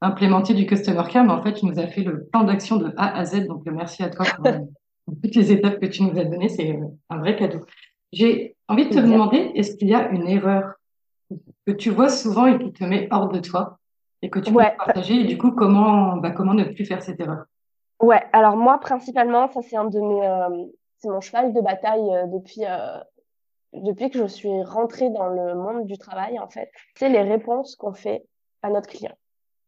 [0.00, 2.92] implémenter du customer care, mais en fait, tu nous as fait le plan d'action de
[2.96, 3.46] A à Z.
[3.46, 4.58] Donc, merci à toi euh,
[5.04, 6.48] pour, toutes les étapes que tu nous as données.
[6.48, 7.64] C'est euh, un vrai cadeau.
[8.12, 10.74] J'ai envie de te demander, est-ce qu'il y a une erreur
[11.66, 13.78] que tu vois souvent et qui te met hors de toi
[14.22, 15.14] et que tu peux partager?
[15.14, 17.44] Et du coup, comment, bah, comment ne plus faire cette erreur?
[18.00, 20.66] Ouais, alors moi, principalement, ça, c'est un de mes, euh,
[21.00, 22.62] c'est mon cheval de bataille depuis,
[23.72, 26.70] depuis que je suis rentrée dans le monde du travail, en fait.
[26.94, 28.24] C'est les réponses qu'on fait
[28.62, 29.14] à notre client.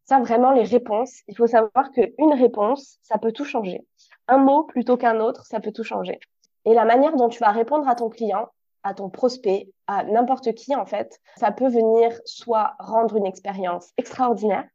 [0.05, 3.85] Ça, vraiment, les réponses, il faut savoir qu'une réponse, ça peut tout changer.
[4.27, 6.19] Un mot plutôt qu'un autre, ça peut tout changer.
[6.65, 8.47] Et la manière dont tu vas répondre à ton client,
[8.83, 13.91] à ton prospect, à n'importe qui, en fait, ça peut venir soit rendre une expérience
[13.97, 14.67] extraordinaire,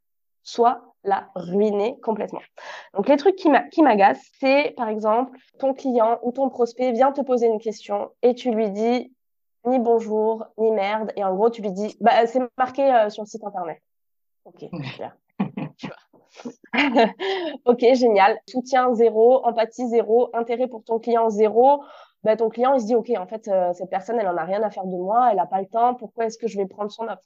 [0.43, 2.43] soit la ruiner complètement.
[2.95, 7.21] Donc, les trucs qui m'agacent, c'est, par exemple, ton client ou ton prospect vient te
[7.21, 9.13] poser une question et tu lui dis
[9.67, 11.13] ni bonjour, ni merde.
[11.17, 13.81] Et en gros, tu lui dis, bah, c'est marqué euh, sur le site internet.
[14.47, 14.65] Ok,
[17.65, 18.39] ok, génial.
[18.49, 21.83] Soutien zéro, empathie zéro, intérêt pour ton client zéro.
[22.23, 24.45] Ben, ton client, il se dit, OK, en fait, euh, cette personne, elle en a
[24.45, 26.67] rien à faire de moi, elle n'a pas le temps, pourquoi est-ce que je vais
[26.67, 27.23] prendre son offre?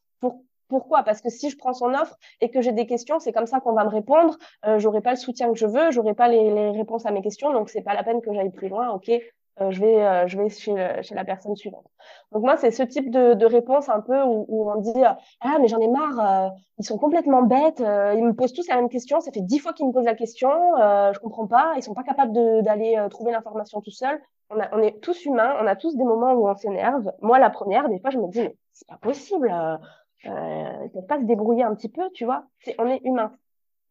[0.68, 1.02] Pourquoi?
[1.02, 3.60] Parce que si je prends son offre et que j'ai des questions, c'est comme ça
[3.60, 4.38] qu'on va me répondre.
[4.64, 7.22] Euh, j'aurai pas le soutien que je veux, j'aurai pas les, les, réponses à mes
[7.22, 8.90] questions, donc c'est pas la peine que j'aille plus loin.
[8.90, 9.10] Ok,
[9.60, 11.86] euh, je vais, euh, je vais chez, chez la personne suivante.
[12.32, 15.02] Donc moi, c'est ce type de, de réponse un peu où, où on dit
[15.40, 18.76] ah mais j'en ai marre, euh, ils sont complètement bêtes, ils me posent tous la
[18.76, 21.82] même question, ça fait dix fois qu'ils me posent la question, je comprends pas, ils
[21.82, 24.20] sont pas capables d'aller trouver l'information tout seul.
[24.50, 27.12] On, a, on est tous humains, on a tous des moments où on s'énerve.
[27.20, 31.06] Moi, la première, des fois, je me dis mais c'est pas possible, euh, ils peuvent
[31.06, 32.44] pas se débrouiller un petit peu, tu vois.
[32.60, 33.32] C'est, on est humain.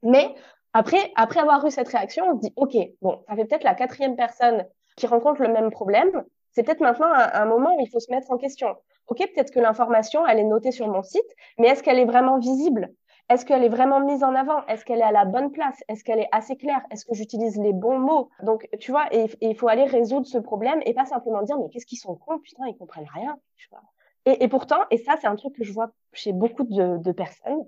[0.03, 0.35] Mais
[0.73, 3.73] Après, après avoir eu cette réaction, on se dit, OK, bon, ça fait peut-être la
[3.73, 4.65] quatrième personne
[4.99, 6.23] qui rencontre le même problème.
[6.51, 8.75] C'est peut-être maintenant un, moment où il faut se mettre en question.
[9.07, 12.37] OK, peut-être que l'information, elle est notée sur mon site, mais est-ce qu'elle est vraiment
[12.37, 12.89] visible?
[13.29, 14.65] Est-ce qu'elle est vraiment mise en avant?
[14.65, 15.77] Est-ce qu'elle est à la bonne place?
[15.87, 16.81] Est-ce qu'elle est assez claire?
[16.91, 18.29] Est-ce que j'utilise les bons mots?
[18.41, 21.85] Donc, tu vois, il faut aller résoudre ce problème et pas simplement dire, mais qu'est-ce
[21.85, 23.37] qu'ils sont cons, putain, ils comprennent rien.
[24.25, 27.63] Et, pourtant, et ça, c'est un truc que je vois chez beaucoup de personnes,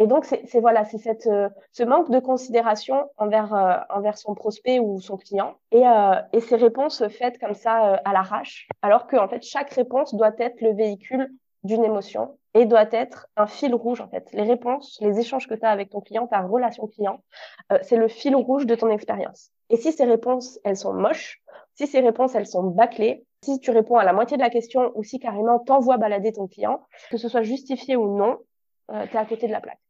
[0.00, 4.78] et donc, c'est voilà, c'est euh, ce manque de considération envers euh, envers son prospect
[4.78, 9.16] ou son client et, euh, et ces réponses faites comme ça à l'arrache, alors que
[9.16, 11.28] en fait chaque réponse doit être le véhicule
[11.64, 14.28] d'une émotion et doit être un fil rouge en fait.
[14.32, 17.18] Les réponses, les échanges que tu as avec ton client, ta relation client,
[17.82, 19.50] c'est le fil rouge de ton expérience.
[19.68, 21.42] Et si ces réponses, elles sont moches,
[21.74, 24.92] si ces réponses, elles sont bâclées, si tu réponds à la moitié de la question
[24.94, 28.38] ou si carrément t'envoies balader ton client, que ce soit justifié ou non,
[28.88, 29.80] tu es à côté de la plaque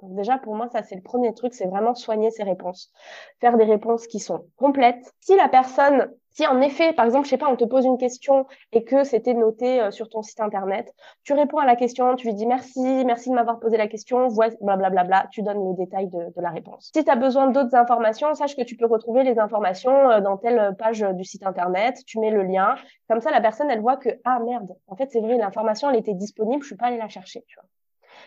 [0.00, 2.92] Donc déjà, pour moi, ça, c'est le premier truc, c'est vraiment soigner ses réponses.
[3.40, 5.12] Faire des réponses qui sont complètes.
[5.18, 7.98] Si la personne, si en effet, par exemple, je sais pas, on te pose une
[7.98, 10.94] question et que c'était noté euh, sur ton site internet,
[11.24, 14.28] tu réponds à la question, tu lui dis merci, merci de m'avoir posé la question,
[14.28, 16.92] blablabla, bla, bla, tu donnes le détail de, la réponse.
[16.94, 20.36] Si tu as besoin d'autres informations, sache que tu peux retrouver les informations euh, dans
[20.36, 22.76] telle page du site internet, tu mets le lien.
[23.08, 25.96] Comme ça, la personne, elle voit que, ah merde, en fait, c'est vrai, l'information, elle
[25.96, 27.68] était disponible, je suis pas allée la chercher, tu vois.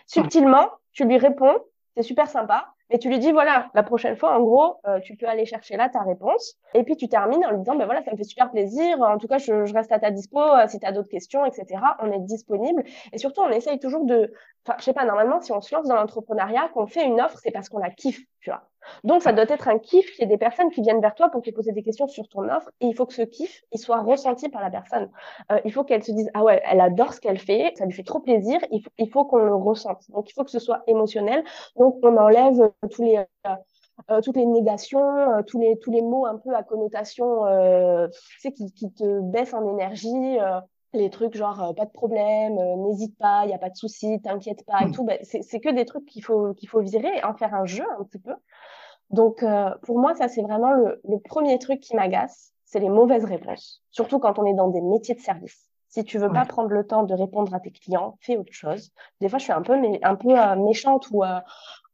[0.06, 1.56] Subtilement, tu lui réponds,
[1.96, 5.16] c'est super sympa, mais tu lui dis voilà, la prochaine fois, en gros, euh, tu
[5.16, 6.56] peux aller chercher là ta réponse.
[6.74, 9.00] Et puis tu termines en lui disant ben voilà, ça me fait super plaisir.
[9.00, 11.80] En tout cas, je, reste à ta dispo euh, si tu as d'autres questions, etc.
[12.00, 12.84] On est disponible.
[13.12, 14.32] Et surtout, on essaye toujours de,
[14.66, 17.38] enfin, je sais pas, normalement, si on se lance dans l'entrepreneuriat, qu'on fait une offre,
[17.42, 18.62] c'est parce qu'on la kiffe, tu vois.
[19.04, 21.30] Donc, ça doit être un kiff qu'il y ait des personnes qui viennent vers toi
[21.30, 22.70] pour te poser des questions sur ton offre.
[22.80, 25.10] Et il faut que ce kiff, il soit ressenti par la personne.
[25.50, 27.92] Euh, il faut qu'elle se dise, ah ouais, elle adore ce qu'elle fait, ça lui
[27.92, 28.58] fait trop plaisir.
[28.70, 30.10] Il faut, il faut qu'on le ressente.
[30.10, 31.44] Donc, il faut que ce soit émotionnel.
[31.76, 33.24] Donc, on enlève tous les,
[34.10, 37.44] euh, toutes les négations, euh, tous les tous les mots un peu à connotation,
[38.10, 40.38] tu sais, qui, qui te baissent en énergie.
[40.94, 44.20] Euh, les trucs genre pas de problème, n'hésite pas, il y a pas de souci,
[44.22, 44.92] t'inquiète pas et hmm.
[44.92, 47.84] tout, ben, c'est que des trucs qu'il faut qu'il faut virer, en faire un jeu
[47.98, 48.34] un petit peu.
[49.10, 52.88] Donc, euh, pour moi, ça, c'est vraiment le, le, premier truc qui m'agace, c'est les
[52.88, 53.82] mauvaises réponses.
[53.90, 55.68] Surtout quand on est dans des métiers de service.
[55.88, 58.92] Si tu veux pas prendre le temps de répondre à tes clients, fais autre chose.
[59.20, 61.38] Des fois, je suis un peu, un peu euh, méchante ou, euh,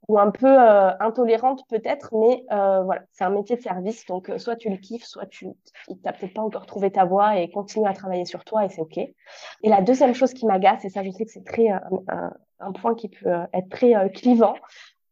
[0.08, 0.58] ou un peu
[1.00, 4.06] intolérante peut-être, mais voilà, c'est un métier de service.
[4.06, 5.48] Donc, soit tu le kiffes, soit tu
[6.04, 8.80] n'as peut-être pas encore trouvé ta voie et continue à travailler sur toi et c'est
[8.80, 8.96] OK.
[8.96, 9.14] Et
[9.62, 11.80] la deuxième chose qui m'agace, et ça, je sais que c'est très un,
[12.60, 14.54] un, point qui peut être très clivant,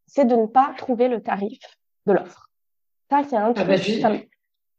[0.07, 1.59] c'est de ne pas trouver le tarif
[2.07, 2.49] de l'offre.
[3.11, 4.19] Ça, c'est un ah truc, bah, ça me,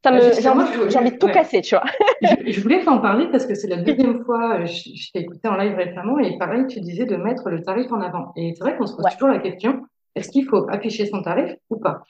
[0.03, 0.41] ça me,
[0.89, 1.85] j'ai envie, de tout casser, tu vois.
[2.21, 5.47] je, voulais t'en parler parce que c'est la deuxième fois, euh, je, je t'ai écouté
[5.47, 8.33] en live récemment et pareil, tu disais de mettre le tarif en avant.
[8.35, 9.81] Et c'est vrai qu'on se pose toujours la question,
[10.17, 12.03] est-ce qu'il faut afficher son tarif ou pas?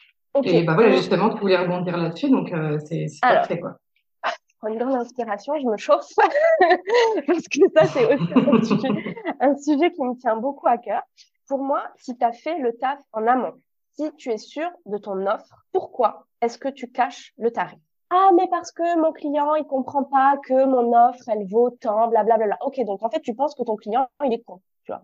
[0.43, 3.77] Et bah voilà, justement, tu voulais rebondir là-dessus, donc euh, c'est parfait, quoi.
[4.59, 6.07] Prends une grande inspiration, je me chauffe
[7.27, 11.01] parce que ça, c'est aussi un sujet, un sujet qui me tient beaucoup à cœur.
[11.47, 13.53] Pour moi, si tu as fait le taf en amont,
[13.93, 17.79] si tu es sûr de ton offre, pourquoi est-ce que tu caches le tarif?
[18.09, 22.07] Ah, mais parce que mon client, il comprend pas que mon offre, elle vaut tant,
[22.07, 22.57] blablabla.
[22.61, 25.03] Ok, donc en fait, tu penses que ton client, il est con, tu vois.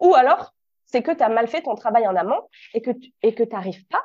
[0.00, 0.52] Ou alors,
[0.92, 2.42] c'est que tu as mal fait ton travail en amont
[2.74, 4.04] et que tu et que n'arrives pas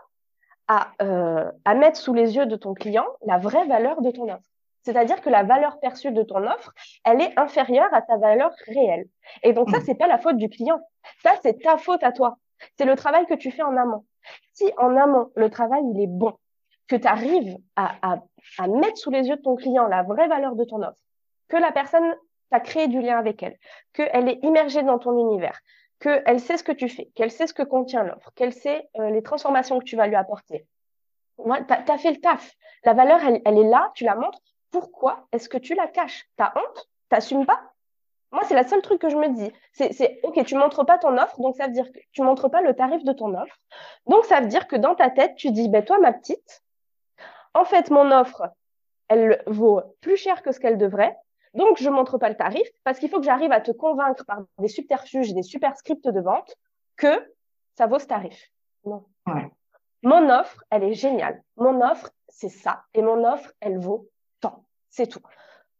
[0.67, 4.29] à, euh, à mettre sous les yeux de ton client la vraie valeur de ton
[4.29, 4.49] offre.
[4.83, 6.73] C'est-à-dire que la valeur perçue de ton offre,
[7.03, 9.05] elle est inférieure à ta valeur réelle.
[9.43, 9.83] Et donc ça, mmh.
[9.85, 10.79] c'est pas la faute du client.
[11.23, 12.37] Ça, c'est ta faute à toi.
[12.77, 14.05] C'est le travail que tu fais en amont.
[14.53, 16.33] Si en amont, le travail, il est bon,
[16.87, 18.21] que tu arrives à,
[18.67, 21.01] mettre sous les yeux de ton client la vraie valeur de ton offre,
[21.49, 22.15] que la personne
[22.49, 23.57] t'a créé du lien avec elle,
[23.93, 25.59] qu'elle est immergée dans ton univers,
[25.99, 29.09] qu'elle sait ce que tu fais, qu'elle sait ce que contient l'offre, qu'elle sait euh,
[29.09, 30.65] les transformations que tu vas lui apporter.
[31.37, 31.51] tu
[31.91, 32.53] as, fait le taf.
[32.83, 34.39] La valeur, elle, elle est là, tu la montres.
[34.71, 36.27] Pourquoi est-ce que tu la caches?
[36.37, 36.89] T'as honte?
[37.09, 37.61] T'assumes pas?
[38.31, 39.51] Moi, c'est la seule truc que je me dis.
[39.71, 42.61] C'est, OK, tu montres pas ton offre, donc ça veut dire que tu montres pas
[42.61, 43.57] le tarif de ton offre.
[44.05, 46.63] Donc, ça veut dire que dans ta tête, tu dis, ben, toi, ma petite,
[47.53, 48.49] en fait, mon offre,
[49.07, 51.15] elle vaut plus cher que ce qu'elle devrait.
[51.57, 54.43] Donc, je montre pas le tarif parce qu'il faut que j'arrive à te convaincre par
[54.59, 56.55] des subterfuges et des super scripts de vente
[56.95, 57.33] que
[57.75, 58.51] ça vaut ce tarif.
[58.85, 59.03] Non.
[60.03, 61.43] Mon offre, elle est géniale.
[61.55, 62.83] Mon offre, c'est ça.
[62.93, 64.07] Et mon offre, elle vaut
[64.39, 64.63] tant.
[64.89, 65.21] C'est tout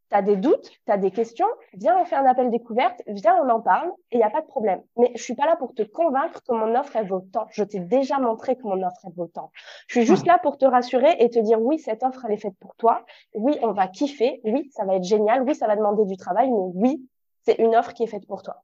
[0.10, 3.36] tu as des doutes, tu as des questions, viens, on fait un appel découverte, viens,
[3.44, 4.82] on en parle, et il n'y a pas de problème.
[4.98, 7.48] Mais je suis pas là pour te convaincre que mon offre, elle vaut tant.
[7.50, 9.52] Je t'ai déjà montré que mon offre, elle vaut tant.
[9.88, 12.38] Je suis juste là pour te rassurer et te dire, oui, cette offre, elle est
[12.38, 13.06] faite pour toi.
[13.34, 14.42] Oui, on va kiffer.
[14.44, 15.44] Oui, ça va être génial.
[15.44, 17.08] Oui, ça va demander du travail, mais oui,
[17.44, 18.64] c'est une offre qui est faite pour toi.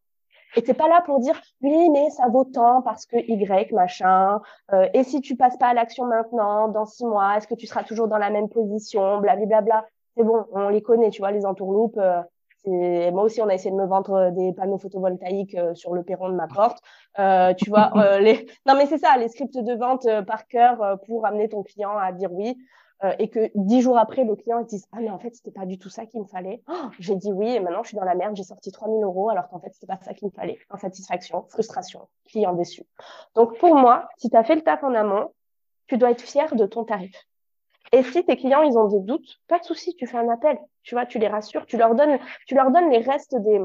[0.55, 4.39] Et t'es pas là pour dire oui, mais ça vaut tant parce que Y, machin.
[4.71, 7.65] Euh, et si tu passes pas à l'action maintenant, dans six mois, est-ce que tu
[7.65, 9.85] seras toujours dans la même position, blablabla.
[10.15, 11.97] C'est bon, on les connaît, tu vois, les entourloupes.
[11.97, 12.21] Euh,
[12.65, 16.29] moi aussi, on a essayé de me vendre des panneaux photovoltaïques euh, sur le perron
[16.29, 16.79] de ma porte.
[17.19, 18.45] Euh, tu vois, euh, les...
[18.65, 22.11] non mais c'est ça, les scripts de vente par cœur pour amener ton client à
[22.11, 22.57] dire oui.
[23.19, 25.65] et que dix jours après, le client il dise ah mais en fait c'était pas
[25.65, 26.63] du tout ça qu'il me fallait.
[26.69, 29.29] Oh, j'ai dit oui et maintenant je suis dans la merde, j'ai sorti 3000 euros
[29.29, 30.57] alors qu'en fait c'était pas ça qu'il me fallait.
[30.69, 32.83] Insatisfaction, frustration, client déçu.
[33.35, 35.31] Donc pour moi, si tu as fait le taf en amont,
[35.87, 37.13] tu dois être fier de ton tarif.
[37.93, 40.57] Et si tes clients, ils ont des doutes, pas de souci, tu fais un appel,
[40.81, 43.61] tu vois, tu les rassures, tu leur donnes, tu leur donnes les restes des,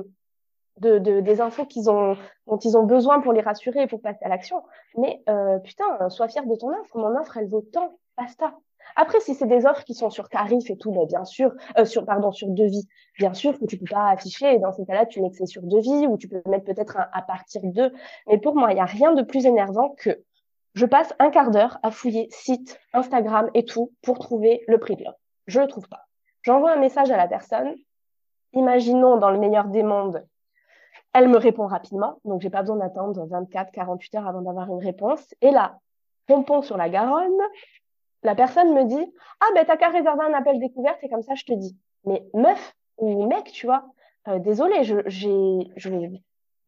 [0.77, 2.15] de, de, des infos qu'ils ont,
[2.47, 4.63] dont ils ont besoin pour les rassurer et pour passer à l'action.
[4.99, 6.99] Mais euh, putain, sois fier de ton offre.
[6.99, 8.55] Mon offre, elle vaut tant, basta.
[8.97, 11.87] Après, si c'est des offres qui sont sur tarif et tout, bah, bien sûr, euh,
[11.87, 12.87] sur pardon, sur devis,
[13.19, 14.55] bien sûr que tu peux pas afficher.
[14.55, 16.99] Et dans ces cas-là, tu mets que c'est sur devis ou tu peux mettre peut-être
[16.99, 17.93] un à partir de.
[18.27, 20.23] Mais pour moi, il y a rien de plus énervant que
[20.75, 24.97] je passe un quart d'heure à fouiller site, Instagram et tout pour trouver le prix
[24.97, 25.19] de l'offre.
[25.47, 26.07] Je le trouve pas.
[26.43, 27.75] J'envoie un message à la personne.
[28.53, 30.27] Imaginons dans le meilleur des mondes,
[31.15, 34.83] elle me répond rapidement, donc j'ai pas besoin d'attendre 24, 48 heures avant d'avoir une
[34.83, 35.35] réponse.
[35.41, 35.79] Et là,
[36.27, 37.41] pompon sur la Garonne,
[38.23, 41.35] la personne me dit Ah, ben t'as qu'à réserver un appel découverte et comme ça
[41.35, 41.77] je te dis.
[42.05, 43.85] Mais meuf ou mec, tu vois,
[44.29, 44.97] euh, désolé, je,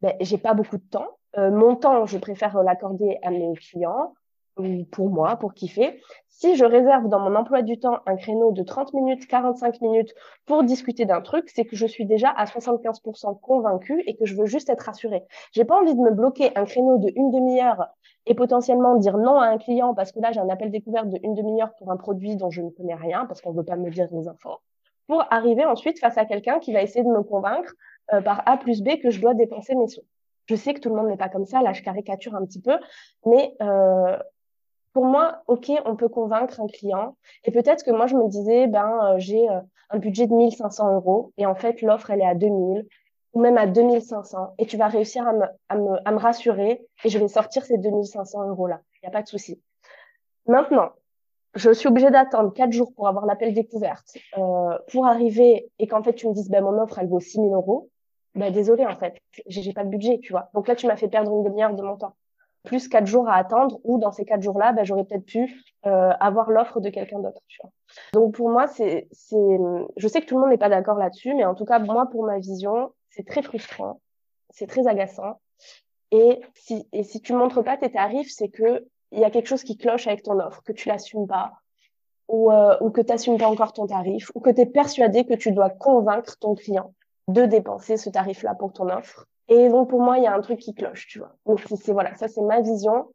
[0.00, 1.18] ben, j'ai pas beaucoup de temps.
[1.38, 4.14] Euh, mon temps, je préfère l'accorder à mes clients
[4.56, 6.00] ou pour moi, pour kiffer.
[6.28, 10.14] Si je réserve dans mon emploi du temps un créneau de 30 minutes, 45 minutes
[10.46, 14.34] pour discuter d'un truc, c'est que je suis déjà à 75% convaincue et que je
[14.34, 15.22] veux juste être rassurée.
[15.52, 17.86] J'ai pas envie de me bloquer un créneau de une demi-heure
[18.26, 21.18] et potentiellement dire non à un client parce que là, j'ai un appel découverte de
[21.22, 23.90] une demi-heure pour un produit dont je ne connais rien parce qu'on veut pas me
[23.90, 24.58] dire les infos
[25.06, 27.74] pour arriver ensuite face à quelqu'un qui va essayer de me convaincre
[28.12, 30.02] euh, par A plus B que je dois dépenser mes sous.
[30.50, 32.60] Je sais que tout le monde n'est pas comme ça, là je caricature un petit
[32.60, 32.76] peu,
[33.24, 34.18] mais euh,
[34.92, 37.16] pour moi, ok, on peut convaincre un client.
[37.44, 39.60] Et peut-être que moi je me disais, ben euh, j'ai euh,
[39.90, 42.84] un budget de 1500 euros et en fait l'offre elle est à 2000
[43.32, 45.24] ou même à 2500 et tu vas réussir
[45.68, 48.80] à me, rassurer et je vais sortir ces 2500 euros là.
[48.94, 49.62] Il n'y a pas de souci.
[50.48, 50.90] Maintenant,
[51.54, 56.14] je suis obligée d'attendre quatre jours pour avoir l'appel découverte, pour arriver et qu'en fait
[56.14, 57.88] tu me dises, ben mon offre elle vaut 6000 euros
[58.34, 60.50] bah désolé en fait, j'ai pas de budget, tu vois.
[60.54, 62.14] Donc là, tu m'as fait perdre une demi-heure de mon temps.
[62.62, 66.12] Plus quatre jours à attendre, ou dans ces quatre jours-là, bah, j'aurais peut-être pu euh,
[66.20, 67.40] avoir l'offre de quelqu'un d'autre.
[68.12, 69.58] Donc pour moi, c'est, c'est,
[69.96, 72.06] je sais que tout le monde n'est pas d'accord là-dessus, mais en tout cas, moi,
[72.10, 74.00] pour ma vision, c'est très frustrant,
[74.50, 75.40] c'est très agaçant.
[76.12, 79.48] Et si, et si tu montres pas tes tarifs, c'est que il y a quelque
[79.48, 81.52] chose qui cloche avec ton offre, que tu l'assumes pas,
[82.28, 85.24] ou, euh, ou que tu n'assumes pas encore ton tarif, ou que tu es persuadé
[85.24, 86.94] que tu dois convaincre ton client
[87.32, 89.26] de dépenser ce tarif-là pour ton offre.
[89.48, 91.34] Et donc, pour moi, il y a un truc qui cloche, tu vois.
[91.44, 93.08] Donc, c'est, voilà, ça, c'est ma vision.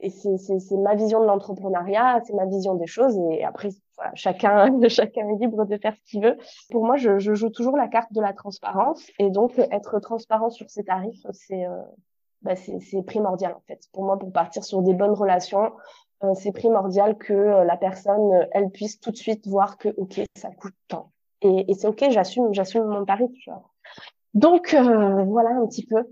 [0.00, 3.18] Et c'est, ma vision de l'entrepreneuriat, c'est ma vision des choses.
[3.30, 3.70] Et après,
[4.14, 6.36] chacun, chacun est libre de faire ce qu'il veut.
[6.70, 9.04] Pour moi, je, je, joue toujours la carte de la transparence.
[9.18, 11.82] Et donc, être transparent sur ses tarifs, c'est, euh,
[12.42, 13.80] bah, c'est primordial, en fait.
[13.92, 15.72] Pour moi, pour partir sur des bonnes relations,
[16.22, 20.20] euh, c'est primordial que euh, la personne, elle puisse tout de suite voir que, OK,
[20.36, 21.10] ça coûte tant
[21.44, 23.04] et, et c'est ok, j'assume, j'assume mon.
[23.04, 23.70] Tu vois.
[24.32, 26.04] Donc euh, voilà un petit peu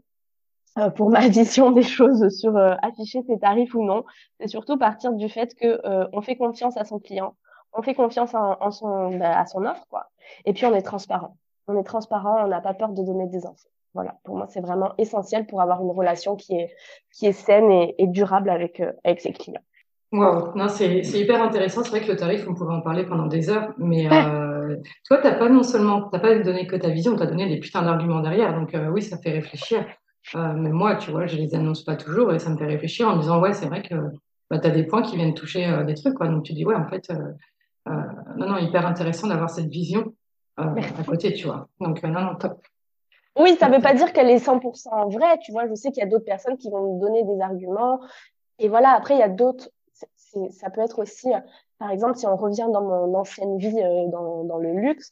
[0.78, 4.04] euh, pour ma vision des choses sur euh, afficher ses tarifs ou non.
[4.38, 5.80] C'est surtout partir du fait que
[6.12, 7.34] on fait confiance à son client,
[7.72, 10.06] on fait confiance en, en son, bah, à son offre, quoi.
[10.44, 11.36] Et puis on est transparent.
[11.68, 13.68] On est transparent, on n'a pas peur de donner des infos.
[13.94, 16.74] Voilà, pour moi, c'est vraiment essentiel pour avoir une relation qui est,
[17.12, 19.60] qui est saine et, et durable avec, avec ses clients.
[20.12, 21.82] Wow, non, c'est hyper intéressant.
[21.82, 24.41] C'est vrai que le tarif, on pourrait en parler pendant des heures, mais euh,
[25.04, 27.82] toi, t'as pas non seulement, t'as pas donné que ta vision, t'as donné des putains
[27.82, 28.54] d'arguments derrière.
[28.54, 29.86] Donc euh, oui, ça fait réfléchir.
[30.34, 33.08] Euh, mais moi, tu vois, je les annonce pas toujours et ça me fait réfléchir
[33.08, 33.94] en me disant ouais, c'est vrai que
[34.50, 36.28] bah, tu as des points qui viennent toucher euh, des trucs, quoi.
[36.28, 37.12] Donc tu dis ouais, en fait,
[37.86, 40.14] non, non, hyper intéressant d'avoir cette vision
[40.56, 41.68] à côté, tu vois.
[41.80, 42.60] Donc non, non, top.
[43.38, 45.66] Oui, ça veut pas dire qu'elle est 100% vraie, tu vois.
[45.66, 48.00] Je sais qu'il y a d'autres personnes qui vont me donner des arguments.
[48.58, 49.70] Et voilà, après, il y a d'autres
[50.50, 51.28] ça peut être aussi,
[51.82, 55.10] par exemple, si on revient dans mon ancienne vie euh, dans, le luxe,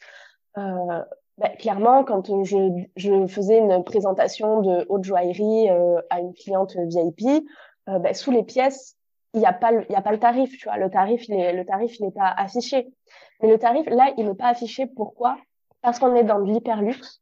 [0.56, 1.02] euh,
[1.36, 7.44] bah, clairement, quand je, faisais une présentation de haute joaillerie euh, à une cliente VIP,
[7.88, 8.94] bah, sous les pièces,
[9.34, 10.76] il n'y a pas le, tarif, tu vois.
[10.76, 12.94] Le tarif, le tarif, il n'est pas affiché.
[13.42, 14.86] Mais le tarif, là, il n'est pas affiché.
[14.86, 15.38] Pourquoi?
[15.82, 17.20] Parce qu'on est dans de l'hyper luxe,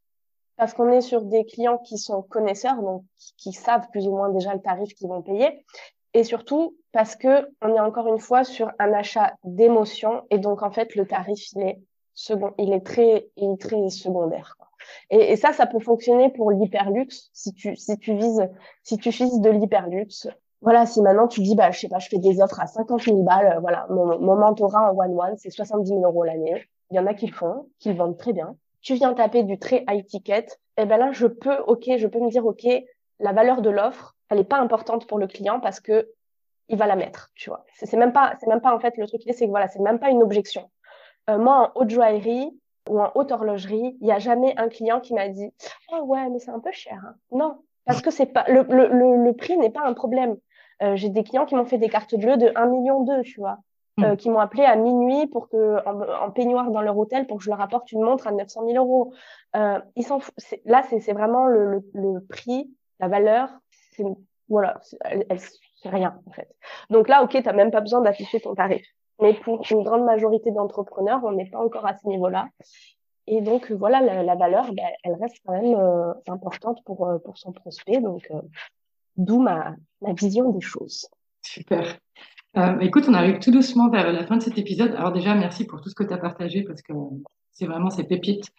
[0.59, 3.03] parce qu'on est sur des clients qui sont connaisseurs, donc
[3.39, 5.65] qui savent plus ou moins déjà le tarif qu'ils vont payer,
[6.15, 10.63] et surtout parce que on est encore une fois sur un achat d'émotion et donc
[10.63, 11.81] en fait le tarif il est
[12.19, 14.57] second, il est très, il est très secondaire.
[14.59, 14.69] Quoi.
[15.11, 18.49] Et, ça, ça peut fonctionner pour l'hyperluxe si tu, si tu vises,
[18.83, 20.29] si tu vises de l'hyperluxe.
[20.61, 23.03] Voilà, si maintenant tu dis, bah, je sais pas, je fais des offres à 50
[23.03, 26.65] 000 balles, euh, voilà, mon, mon mentorat en one-one, c'est 70 000 euros l'année.
[26.91, 28.57] Il y en a qui le font, qui le vendent très bien.
[28.81, 30.47] Tu viens taper du très high ticket,
[30.79, 32.67] et eh ben là, je peux, ok, je peux me dire, ok,
[33.21, 36.11] la valeur de l'offre, elle est pas importante pour le client parce que
[36.69, 37.65] il va la mettre, tu vois.
[37.75, 39.99] C'est même pas, c'est même pas en fait le truc, c'est que voilà, c'est même
[39.99, 40.71] pas une objection.
[41.31, 42.51] Euh, moi, en haute joaillerie
[42.91, 45.51] ou en haute horlogerie, il y a jamais un client qui m'a dit,
[45.93, 47.03] oh ouais, mais c'est un peu cher.
[47.07, 47.15] Hein.
[47.33, 50.37] Non, parce que c'est pas le, le, le, prix n'est pas un problème.
[50.83, 53.41] Euh, J'ai des clients qui m'ont fait des cartes bleues de 1 million d'eux, tu
[53.41, 53.59] vois.
[54.01, 54.17] Euh, hmm.
[54.17, 57.51] qui m'ont appelé à minuit pour que en, peignoir dans leur hôtel pour que je
[57.51, 59.13] leur apporte une montre à 900 000 euros.
[59.57, 60.21] Euh, ils s'en
[60.67, 63.49] Là, c'est vraiment le, le, prix, la valeur.
[64.49, 66.49] Voilà, c'est rien en fait.
[66.91, 68.87] Donc là, ok, tu n'as même pas besoin d'afficher ton tarif.
[69.21, 72.49] Mais pour une grande majorité d'entrepreneurs, on n'est pas encore à ce niveau-là.
[73.27, 77.37] Et donc voilà, la, valeur, ben, elle reste quand même euh, importante pour, euh, pour
[77.37, 78.01] son prospect.
[78.01, 78.41] Donc euh,
[79.17, 81.09] d'où ma, ma vision des choses.
[81.43, 81.99] Super.
[82.81, 84.95] écoute, on arrive tout doucement vers la fin de cet épisode.
[84.95, 86.93] Alors déjà, merci pour tout ce que tu as partagé parce que
[87.53, 88.51] c'est vraiment ces pépites.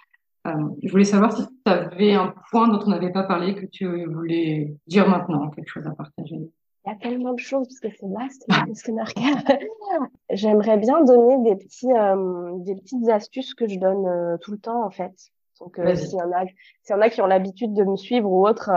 [0.46, 4.06] Je voulais savoir si tu avais un point dont on n'avait pas parlé que tu
[4.06, 6.50] voulais dire maintenant, quelque chose à partager.
[6.86, 8.48] Il y a tellement de choses parce que c'est vaste.
[10.32, 14.60] J'aimerais bien donner des petits, euh, des petites astuces que je donne euh, tout le
[14.60, 15.14] temps en fait.
[15.60, 16.46] Donc euh, s'il y en a,
[16.84, 18.72] s'il y en a qui ont l'habitude de me suivre ou autre,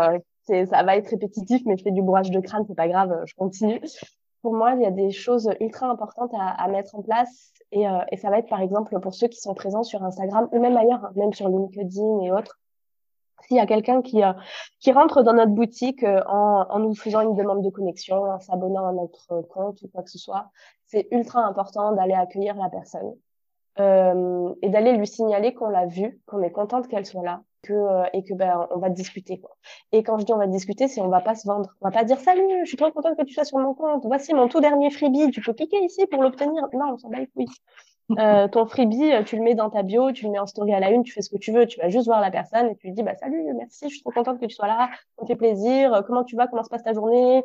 [0.47, 3.35] ça va être répétitif, mais je fais du bourrage de crâne, c'est pas grave, je
[3.37, 3.81] continue.
[4.43, 7.85] Pour moi, il y a des choses ultra importantes à, à mettre en place et,
[8.11, 10.77] et ça va être par exemple pour ceux qui sont présents sur Instagram ou même
[10.77, 12.59] ailleurs, hein, même sur LinkedIn et autres
[13.47, 14.33] s'il y a quelqu'un qui, euh,
[14.81, 18.41] qui rentre dans notre boutique euh, en, en, nous faisant une demande de connexion, en
[18.41, 20.51] s'abonnant à notre compte ou quoi que ce soit,
[20.87, 23.15] c'est ultra important d'aller accueillir la personne
[23.79, 27.73] euh, et d'aller lui signaler qu'on l'a vue, qu'on est contente qu'elle soit là, que
[27.73, 29.57] euh, et que ben on va discuter quoi.
[29.93, 31.93] Et quand je dis on va discuter, c'est on va pas se vendre, on va
[31.93, 34.49] pas dire salut, je suis trop contente que tu sois sur mon compte, voici mon
[34.49, 36.63] tout dernier freebie, tu peux cliquer ici pour l'obtenir.
[36.73, 37.47] Non, on s'en bat les couilles.
[38.19, 40.75] Euh, ton freebie, euh, tu le mets dans ta bio, tu le mets en story
[40.75, 42.67] à la une, tu fais ce que tu veux, tu vas juste voir la personne
[42.69, 44.91] et tu lui dis bah salut, merci, je suis trop contente que tu sois là,
[45.17, 47.43] ça me fait plaisir, comment tu vas, comment se passe ta journée,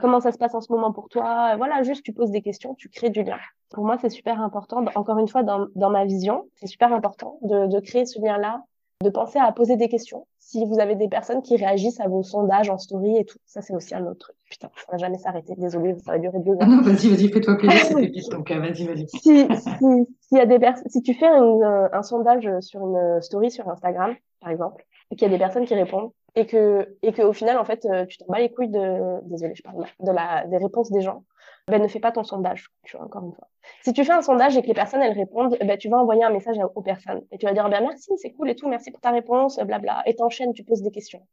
[0.00, 2.74] comment ça se passe en ce moment pour toi, voilà, juste tu poses des questions,
[2.74, 3.38] tu crées du lien.
[3.70, 7.38] Pour moi, c'est super important, encore une fois, dans, dans ma vision, c'est super important
[7.42, 8.64] de, de créer ce lien-là
[9.02, 10.26] de penser à poser des questions.
[10.38, 13.62] Si vous avez des personnes qui réagissent à vos sondages en story et tout, ça
[13.62, 14.36] c'est aussi un autre truc.
[14.50, 15.54] Putain, ça va jamais s'arrêter.
[15.56, 16.68] Désolée, ça va durer deux heures.
[16.68, 19.08] non, vas-y, vas-y, fais-toi plaisir, c'est donc euh, vas-y, vas-y.
[19.08, 23.68] Si, si, y a des si tu fais un, un sondage sur une story sur
[23.68, 27.22] Instagram, par exemple, et qu'il y a des personnes qui répondent, et que, et que
[27.22, 30.12] au final, en fait, euh, tu t'en bats les couilles de, désolée, je parle de
[30.12, 31.24] la, des réponses des gens,
[31.70, 33.48] ben, ne fais pas ton sondage, tu vois, encore une fois.
[33.82, 36.24] Si tu fais un sondage et que les personnes, elles répondent, ben, tu vas envoyer
[36.24, 37.22] un message aux personnes.
[37.30, 40.02] Et tu vas dire, ben, merci, c'est cool et tout, merci pour ta réponse, blabla.
[40.06, 41.26] Et t'enchaînes, tu poses des questions.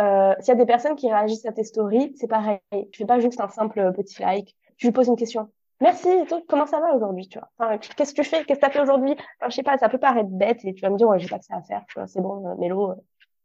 [0.00, 2.58] Euh, S'il y a des personnes qui réagissent à tes stories, c'est pareil.
[2.92, 4.56] Tu fais pas juste un simple petit like.
[4.76, 5.48] Tu lui poses une question.
[5.80, 6.08] Merci,
[6.48, 7.78] comment ça va aujourd'hui, tu vois?
[7.78, 8.44] Qu'est-ce que tu fais?
[8.44, 9.12] Qu'est-ce que tu as fait aujourd'hui?
[9.40, 11.28] Enfin, Je sais pas, ça peut paraître bête et tu vas me dire, ouais, j'ai
[11.28, 12.94] pas que ça à faire, tu vois, c'est bon, euh, Mélo, euh,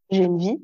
[0.09, 0.61] j'ai une vie.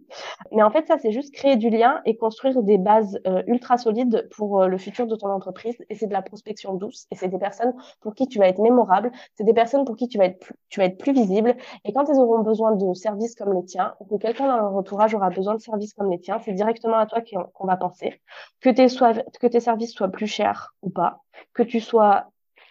[0.52, 3.78] Mais en fait, ça, c'est juste créer du lien et construire des bases euh, ultra
[3.78, 5.76] solides pour euh, le futur de ton entreprise.
[5.90, 7.06] Et c'est de la prospection douce.
[7.12, 9.12] Et c'est des personnes pour qui tu vas être mémorable.
[9.36, 11.56] C'est des personnes pour qui tu vas être plus, tu vas être plus visible.
[11.84, 14.76] Et quand elles auront besoin de services comme les tiens, ou que quelqu'un dans leur
[14.76, 17.22] entourage aura besoin de services comme les tiens, c'est directement à toi
[17.54, 18.22] qu'on va penser.
[18.62, 21.22] Que tes, que tes services soient plus chers ou pas,
[21.54, 22.28] que tu sois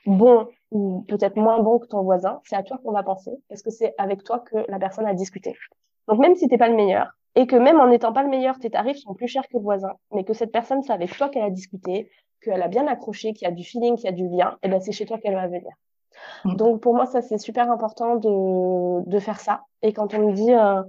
[0.06, 3.62] bon ou peut-être moins bon que ton voisin, c'est à toi qu'on va penser, parce
[3.62, 5.56] que c'est avec toi que la personne a discuté.
[6.08, 8.58] Donc même si t'es pas le meilleur, et que même en n'étant pas le meilleur,
[8.58, 11.28] tes tarifs sont plus chers que le voisin, mais que cette personne, c'est avec toi
[11.28, 12.10] qu'elle a discuté,
[12.42, 14.68] qu'elle a bien accroché, qu'il y a du feeling, qu'il y a du lien, et
[14.68, 15.72] ben c'est chez toi qu'elle va venir.
[16.44, 16.56] Mm.
[16.56, 19.62] Donc pour moi, ça c'est super important de, de faire ça.
[19.82, 20.82] Et quand on me dit euh,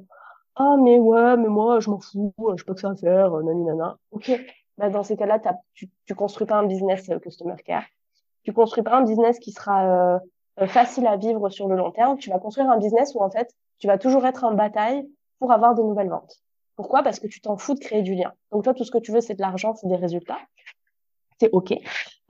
[0.56, 3.34] ah mais ouais, mais moi je m'en fous, je sais pas que ça à faire,
[3.34, 3.98] euh, nani nana.
[4.12, 4.32] Ok,
[4.78, 5.40] bah, dans ces cas-là,
[5.74, 7.86] tu, tu construis pas un business euh, customer care,
[8.44, 10.20] tu construis pas un business qui sera
[10.60, 12.18] euh, facile à vivre sur le long terme.
[12.18, 13.50] Tu vas construire un business où en fait
[13.80, 15.08] tu vas toujours être en bataille
[15.40, 16.42] pour avoir de nouvelles ventes.
[16.76, 17.04] Pourquoi?
[17.04, 18.34] Parce que tu t'en fous de créer du lien.
[18.52, 20.40] Donc toi, tout ce que tu veux, c'est de l'argent, c'est des résultats.
[21.40, 21.74] C'est OK.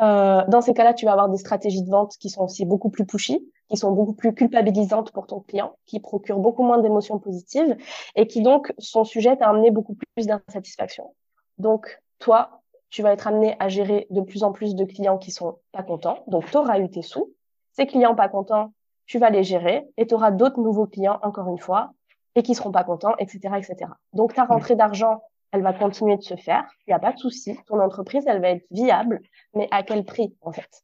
[0.02, 2.89] Euh, dans ces cas-là, tu vas avoir des stratégies de vente qui sont aussi beaucoup
[2.89, 7.20] plus pushy, qui sont beaucoup plus culpabilisantes pour ton client, qui procurent beaucoup moins d'émotions
[7.20, 7.78] positives
[8.16, 11.14] et qui donc sont sujettes à amener beaucoup plus d'insatisfaction.
[11.58, 15.32] Donc toi, tu vas être amené à gérer de plus en plus de clients qui
[15.32, 16.24] sont pas contents.
[16.28, 17.32] Donc tu eu tes sous.
[17.74, 18.72] Ces clients pas contents,
[19.06, 21.91] tu vas les gérer et tu auras d'autres nouveaux clients, encore une fois,
[22.36, 23.91] et qui seront pas contents, etc., etc.
[24.14, 26.66] Donc, ta rentrée d'argent, elle va continuer de se faire.
[26.86, 27.58] Il n'y a pas de souci.
[27.68, 29.22] Ton entreprise, elle va être viable,
[29.53, 30.84] mais à quel prix, en fait?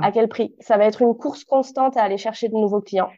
[0.00, 0.54] À quel prix?
[0.60, 3.10] Ça va être une course constante à aller chercher de nouveaux clients.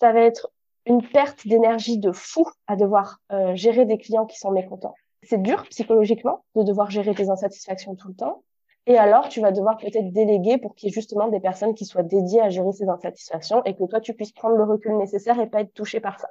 [0.00, 0.50] Ça va être
[0.86, 4.94] une perte d'énergie de fou à devoir euh, gérer des clients qui sont mécontents.
[5.22, 8.42] C'est dur psychologiquement de devoir gérer tes insatisfactions tout le temps.
[8.86, 11.84] Et alors, tu vas devoir peut-être déléguer pour qu'il y ait justement des personnes qui
[11.84, 15.38] soient dédiées à gérer ces insatisfactions et que toi, tu puisses prendre le recul nécessaire
[15.38, 16.28] et pas être touché par ça.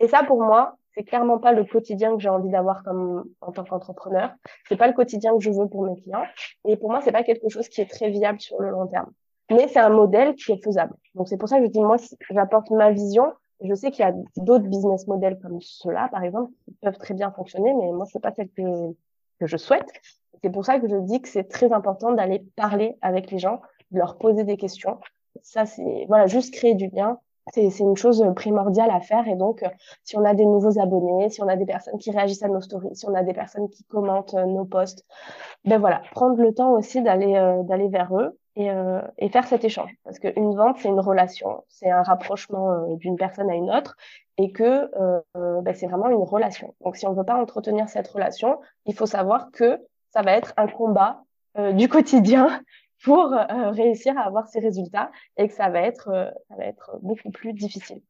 [0.00, 3.52] Et ça, pour moi, c'est clairement pas le quotidien que j'ai envie d'avoir comme en
[3.52, 4.32] tant qu'entrepreneur.
[4.68, 6.24] C'est pas le quotidien que je veux pour mes clients.
[6.66, 9.10] Et pour moi, c'est pas quelque chose qui est très viable sur le long terme.
[9.50, 10.94] Mais c'est un modèle qui est faisable.
[11.14, 11.96] Donc c'est pour ça que je dis moi,
[12.30, 13.32] j'apporte ma vision.
[13.62, 17.14] Je sais qu'il y a d'autres business models comme ceux-là, par exemple, qui peuvent très
[17.14, 18.62] bien fonctionner, mais moi, c'est pas celle que,
[19.40, 19.90] que je souhaite.
[20.42, 23.60] C'est pour ça que je dis que c'est très important d'aller parler avec les gens,
[23.90, 24.98] de leur poser des questions.
[25.42, 27.18] Ça, c'est voilà, juste créer du lien.
[27.54, 29.26] C'est une chose primordiale à faire.
[29.26, 29.64] Et donc,
[30.04, 32.60] si on a des nouveaux abonnés, si on a des personnes qui réagissent à nos
[32.60, 35.04] stories, si on a des personnes qui commentent euh, nos posts,
[35.64, 39.64] ben voilà, prendre le temps aussi d'aller euh, vers eux et, euh, et, faire cet
[39.64, 39.90] échange.
[40.04, 43.96] Parce qu'une vente, c'est une relation, c'est un rapprochement d'une personne à une autre
[44.36, 44.90] et que
[45.34, 46.74] ben, c'est vraiment une relation.
[46.82, 49.80] Donc, si on ne veut pas entretenir cette relation, il faut savoir que
[50.10, 51.22] ça va être un combat
[51.58, 52.60] euh, du quotidien
[53.04, 56.64] pour euh, réussir à avoir ces résultats et que ça va être, euh, ça va
[56.64, 58.00] être beaucoup plus difficile.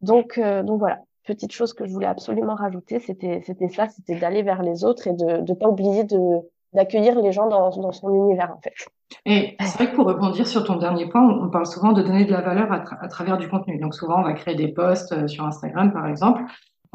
[0.00, 4.42] Donc, donc voilà, petite chose que je voulais absolument rajouter, c'était, c'était ça, c'était d'aller
[4.42, 6.18] vers les autres et de ne pas oublier de,
[6.72, 8.74] d'accueillir les gens dans, dans son univers en fait.
[9.24, 12.24] Et c'est vrai que pour rebondir sur ton dernier point, on parle souvent de donner
[12.24, 13.78] de la valeur à, à travers du contenu.
[13.78, 16.42] Donc souvent, on va créer des posts sur Instagram, par exemple.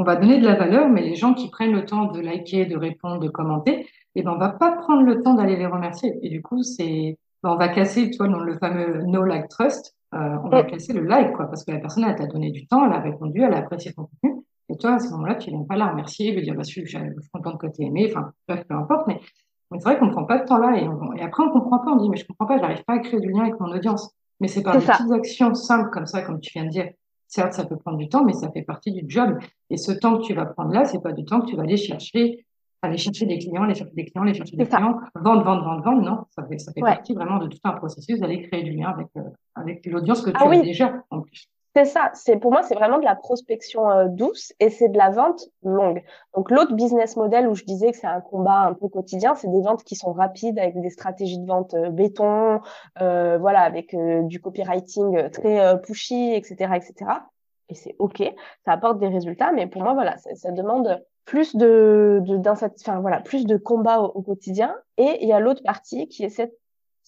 [0.02, 2.66] On va donner de la valeur, mais les gens qui prennent le temps de liker,
[2.66, 3.86] de répondre, de commenter,
[4.16, 6.18] et ben on va pas prendre le temps d'aller les remercier.
[6.24, 9.96] Et du coup, c'est, ben, on va casser, toi, dans le fameux no like trust,
[10.16, 12.66] euh, on va casser le like, quoi, parce que la personne, elle t'a donné du
[12.66, 14.42] temps, elle a répondu, elle a apprécié ton contenu.
[14.70, 16.88] Et toi, à ce moment-là, tu viens pas la remercier, lui dire, bah, je suis,
[16.88, 19.20] je suis contente que tu aimé, enfin, bref, peu importe, mais,
[19.72, 20.90] c'est vrai qu'on prend pas de temps là, et,
[21.20, 23.20] et après, on comprend pas, on dit, mais je comprends pas, j'arrive pas à créer
[23.20, 24.16] du lien avec mon audience.
[24.40, 26.90] Mais c'est par des petites actions simples comme ça, comme tu viens de dire.
[27.32, 29.40] Certes, ça peut prendre du temps, mais ça fait partie du job.
[29.70, 31.64] Et ce temps que tu vas prendre là, c'est pas du temps que tu vas
[31.64, 32.46] aller chercher
[32.82, 35.84] aller chercher des clients, aller chercher des clients, aller chercher des clients, vendre, vendre, vendre,
[35.84, 36.02] vendre.
[36.02, 38.90] Non, ça fait, ça fait partie vraiment de tout un processus d'aller créer du lien
[38.90, 39.22] avec, euh,
[39.56, 41.48] avec l'audience que tu ah as déjà en plus.
[41.76, 42.12] C'est ça.
[42.14, 45.46] C'est pour moi, c'est vraiment de la prospection euh, douce et c'est de la vente
[45.64, 46.04] longue.
[46.36, 49.50] Donc l'autre business model où je disais que c'est un combat un peu quotidien, c'est
[49.50, 52.60] des ventes qui sont rapides avec des stratégies de vente euh, béton,
[52.98, 57.12] voilà, avec du copywriting très pushy, etc., etc.
[57.70, 58.22] Et c'est ok,
[58.66, 63.00] ça apporte des résultats, mais pour moi, voilà, ça, ça demande plus de, de enfin,
[63.00, 64.76] voilà, plus de combat au, quotidien.
[64.98, 66.58] Et il y a l'autre partie qui est cette,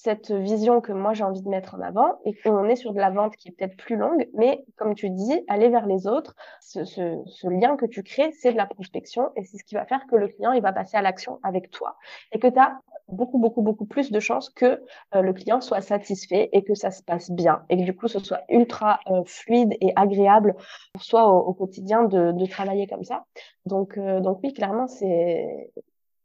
[0.04, 3.00] cette vision que moi j'ai envie de mettre en avant et qu'on est sur de
[3.00, 6.36] la vente qui est peut-être plus longue, mais comme tu dis, aller vers les autres,
[6.60, 9.76] ce, ce, ce lien que tu crées, c'est de la prospection et c'est ce qui
[9.76, 11.96] va faire que le client, il va passer à l'action avec toi
[12.34, 14.82] et que tu as beaucoup, beaucoup, beaucoup plus de chances que
[15.16, 18.10] euh, le client soit satisfait et que ça se passe bien et que du coup,
[18.10, 20.56] ce soit ultra euh, fluide et agréable
[20.94, 23.24] pour soi au, quotidien de, de, travailler comme ça.
[23.66, 25.72] Donc, euh, donc oui, clairement, c'est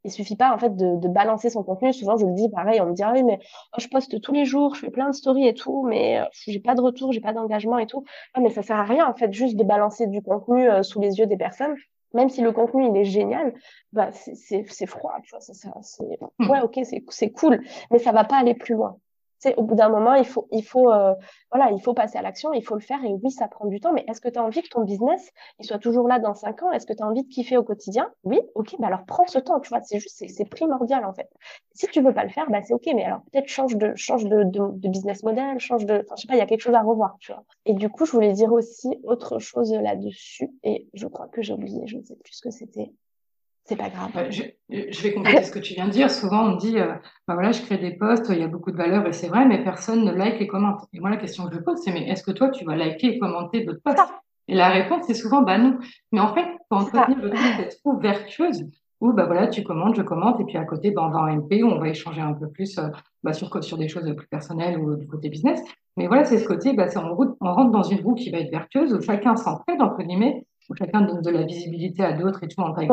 [0.09, 1.93] il suffit pas en fait de, de, balancer son contenu.
[1.93, 3.39] Souvent, je le dis pareil, on me dit ah oui mais
[3.73, 6.61] oh, je poste tous les jours, je fais plein de stories et tout, mais j'ai
[6.61, 8.05] pas de retour, j'ai pas d'engagement et tout.
[8.35, 11.19] Ah, mais ça sert à rien en fait juste de balancer du contenu sous les
[11.19, 11.75] yeux des personnes
[12.15, 13.53] même si le contenu il est génial,
[13.93, 16.51] bah c'est froid, tu vois, ça, ça c'est hmm.
[16.51, 16.81] ouais ok
[17.11, 18.99] c'est cool, mais ça va pas aller plus loin
[19.39, 21.15] c'est au bout d'un moment, il faut, il faut, euh,
[21.53, 23.03] voilà, il faut passer à l'action, il faut le faire.
[23.05, 23.93] Et oui, ça prend du temps.
[23.93, 26.63] Mais est-ce que tu as envie que ton business, il soit toujours là dans cinq
[26.63, 26.73] ans?
[26.73, 28.11] Est-ce que tu as envie de kiffer au quotidien?
[28.25, 28.77] Oui, ok.
[28.79, 29.61] Bah alors prends ce temps.
[29.61, 31.29] Tu vois, c'est juste, c'est primordial en fait.
[31.73, 32.89] Si tu veux pas le faire, bah c'est ok.
[32.95, 36.29] Mais alors peut-être change de, change de, de, business model, change de, enfin, je sais
[36.29, 37.17] pas, il y a quelque chose à revoir.
[37.21, 37.45] Tu vois.
[37.65, 40.51] Et du coup, je voulais dire aussi autre chose là-dessus.
[40.65, 41.87] Et je crois que j'ai oublié.
[41.87, 42.93] Je ne sais plus ce que c'était
[43.69, 44.11] c'est pas grave.
[44.31, 46.11] Je, je, vais compléter ce que tu viens de dire.
[46.11, 46.95] Souvent, on me dit, euh,
[47.27, 49.45] bah voilà, je crée des posts, il y a beaucoup de valeur et c'est vrai,
[49.45, 50.81] mais personne ne like et commente.
[50.95, 53.09] Et moi, la question que je pose, c'est, mais est-ce que toi, tu vas liker
[53.09, 54.01] et commenter d'autres posts
[54.49, 55.79] Et la réponse, c'est souvent, bah non.
[56.13, 58.65] Mais en fait, pour entretenir le truc d'être trop vertueuse,
[59.03, 61.37] où bah voilà, tu commentes, je commente, et puis à côté, bah, on va en
[61.37, 62.89] MP, où on va échanger un peu plus euh,
[63.23, 65.61] bah, sur, sur des choses plus personnelles ou du côté business.
[65.99, 68.51] Mais voilà, c'est ce côté, bah, on, on rentre dans une roue qui va être
[68.51, 72.49] vertueuse, où chacun s'entraide, entre guillemets, où chacun donne de la visibilité à d'autres et
[72.49, 72.89] tout en taille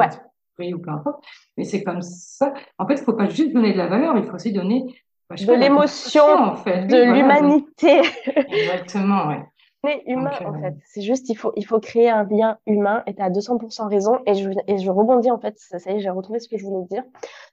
[0.60, 1.24] ou peu importe.
[1.58, 2.54] Mais c'est comme ça.
[2.78, 4.86] En fait, il ne faut pas juste donner de la valeur, il faut aussi donner
[5.30, 6.86] bah, de l'émotion, en fait.
[6.88, 8.02] de l'humanité.
[8.48, 9.44] Exactement, ouais.
[9.84, 10.76] C'est humain, en euh, fait.
[10.86, 14.20] C'est juste, il faut, il faut créer un lien humain et tu as 200% raison.
[14.26, 16.58] Et je, et je rebondis, en fait, ça, ça y est, j'ai retrouvé ce que
[16.58, 17.04] je voulais dire.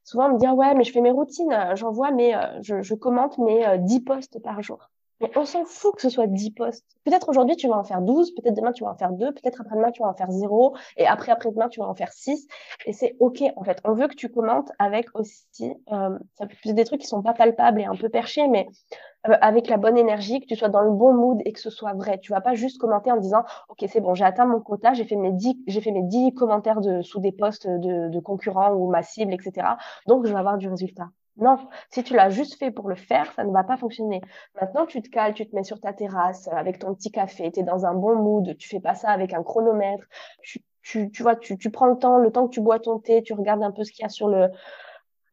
[0.04, 2.80] Souvent, on me dit, ah ouais, mais je fais mes routines, j'envoie, mais euh, je,
[2.80, 4.90] je commente mes 10 euh, posts par jour.
[5.36, 6.84] On s'en fout que ce soit 10 posts.
[7.04, 9.60] Peut-être aujourd'hui, tu vas en faire 12, peut-être demain, tu vas en faire 2, peut-être
[9.60, 12.46] après-demain, tu vas en faire 0, et après, après-demain, tu vas en faire 6.
[12.86, 13.80] Et c'est OK, en fait.
[13.84, 15.46] On veut que tu commentes avec aussi,
[15.92, 18.68] euh, ça peut des trucs qui sont pas palpables et un peu perchés, mais
[19.28, 21.70] euh, avec la bonne énergie, que tu sois dans le bon mood et que ce
[21.70, 22.18] soit vrai.
[22.18, 25.04] Tu vas pas juste commenter en disant, OK, c'est bon, j'ai atteint mon quota, j'ai
[25.04, 28.72] fait mes 10, j'ai fait mes 10 commentaires de, sous des posts de, de concurrents
[28.72, 29.76] ou ma cible, etc.
[30.06, 31.08] Donc, je vais avoir du résultat.
[31.36, 31.56] Non,
[31.90, 34.20] si tu l'as juste fait pour le faire, ça ne va pas fonctionner.
[34.60, 37.50] Maintenant, tu te cales, tu te mets sur ta terrasse euh, avec ton petit café,
[37.50, 40.04] tu es dans un bon mood, tu fais pas ça avec un chronomètre.
[40.42, 43.22] Tu, tu, tu vois, tu, prends le temps, le temps que tu bois ton thé,
[43.22, 44.48] tu regardes un peu ce qu'il y a sur le,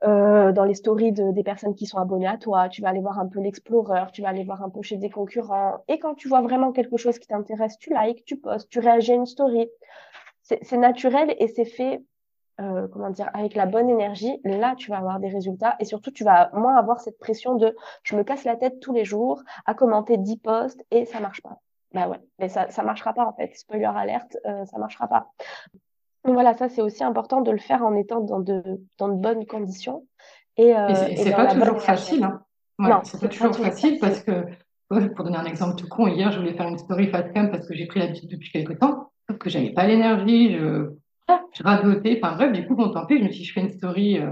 [0.05, 3.01] euh, dans les stories de, des personnes qui sont abonnées à toi, tu vas aller
[3.01, 5.83] voir un peu l'explorer, tu vas aller voir un peu chez des concurrents.
[5.89, 9.11] Et quand tu vois vraiment quelque chose qui t'intéresse, tu likes, tu postes, tu réagis
[9.11, 9.69] à une story.
[10.43, 12.01] C'est naturel et c'est fait
[12.59, 16.11] euh, comment dire, avec la bonne énergie, là, tu vas avoir des résultats et surtout,
[16.11, 19.41] tu vas moins avoir cette pression de je me casse la tête tous les jours
[19.65, 21.59] à commenter 10 posts et ça marche pas.
[21.93, 23.55] Bah ouais, mais ça, ça marchera pas en fait.
[23.55, 25.31] Spoiler alerte, euh, ça marchera pas.
[26.25, 28.61] Donc voilà, ça, c'est aussi important de le faire en étant dans de,
[28.97, 30.05] dans de bonnes conditions.
[30.57, 32.23] Et, euh, c'est pas toujours facile.
[32.23, 32.43] Hein.
[32.77, 34.45] non, c'est pas toujours facile, parce que,
[34.89, 37.65] pour donner un exemple tout con, hier, je voulais faire une story fat cam parce
[37.65, 40.91] que j'ai pris l'habitude depuis quelques temps, sauf que j'avais pas l'énergie, je
[41.53, 44.17] je radotais, enfin bref, du coup, pis, je me suis dit, je fais une story
[44.17, 44.31] euh,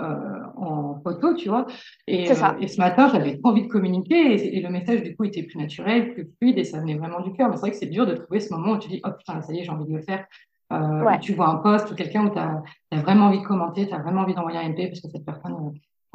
[0.00, 1.66] euh, en photo, tu vois.
[2.06, 5.42] Et, euh, et ce matin, j'avais envie de communiquer et, le message, du coup, était
[5.42, 7.48] plus naturel, plus fluide et ça venait vraiment du cœur.
[7.48, 9.40] Mais c'est vrai que c'est dur de trouver ce moment où tu dis, oh putain,
[9.42, 10.26] ça y est, j'ai envie de le faire.
[11.22, 12.62] Tu vois un post ou quelqu'un où tu as,
[13.00, 15.54] vraiment envie de commenter, tu as vraiment envie d'envoyer un MP parce que cette personne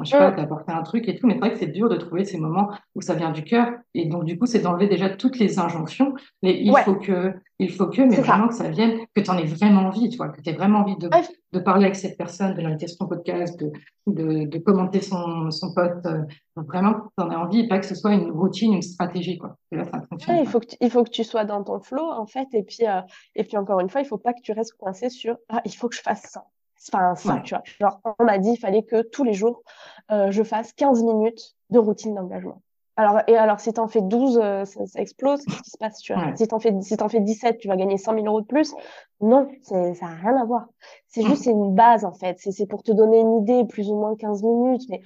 [0.02, 0.36] je sais pas, mm.
[0.36, 2.70] t'apporter un truc et tout, mais c'est vrai que c'est dur de trouver ces moments
[2.94, 3.68] où ça vient du cœur.
[3.94, 6.14] Et donc, du coup, c'est d'enlever déjà toutes les injonctions.
[6.42, 9.38] Mais il faut que, il faut que, mais vraiment que ça vienne, que tu en
[9.38, 11.08] aies vraiment envie, tu vois, que tu aies vraiment envie de,
[11.52, 13.70] de parler avec cette personne, de l'inviter sur ton podcast, de,
[14.08, 16.04] de, de commenter son, son pote.
[16.06, 16.22] Euh,
[16.56, 19.38] vraiment, que tu en aies envie et pas que ce soit une routine, une stratégie,
[19.38, 19.56] quoi.
[19.70, 20.38] là, ça fonctionne.
[20.38, 22.48] il, faut que tu, il faut que tu sois dans ton flow, en fait.
[22.52, 23.00] Et puis, euh,
[23.36, 25.72] et puis encore une fois, il faut pas que tu restes coincé sur, ah, il
[25.72, 26.46] faut que je fasse ça.
[26.92, 27.62] Enfin, ça, tu vois.
[27.80, 29.62] Genre, on m'a dit, il fallait que tous les jours,
[30.10, 32.60] euh, je fasse 15 minutes de routine d'engagement.
[32.96, 35.44] Alors, et alors, si t'en fais 12, euh, ça, ça, explose.
[35.44, 36.36] Qu'est-ce qui se passe, tu vois?
[36.36, 38.72] Si t'en fais, si t'en fais 17, tu vas gagner 100 000 euros de plus.
[39.20, 40.66] Non, c'est, ça n'a rien à voir.
[41.08, 41.26] C'est mm.
[41.26, 42.36] juste, c'est une base, en fait.
[42.38, 44.82] C'est, c'est pour te donner une idée, plus ou moins 15 minutes.
[44.90, 45.00] Mais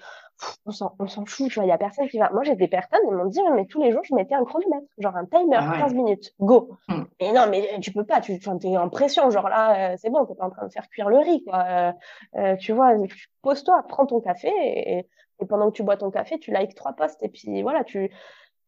[0.66, 1.64] on s'en, on s'en fout, tu vois.
[1.64, 2.30] Il y a personne qui va.
[2.30, 4.86] Moi, j'ai des personnes, ils m'ont dit, mais tous les jours, je mettais un chronomètre,
[4.98, 6.76] genre un timer, 15 ah minutes, go.
[6.88, 7.02] Mm.
[7.20, 10.24] Et non, mais tu peux pas, tu es en pression, genre là, euh, c'est bon,
[10.26, 11.64] t'es pas en train de faire cuire le riz, quoi.
[11.66, 11.92] Euh,
[12.36, 12.94] euh tu vois,
[13.42, 16.92] pose-toi, prends ton café et, et, pendant que tu bois ton café, tu likes trois
[16.92, 18.10] posts et puis voilà, tu.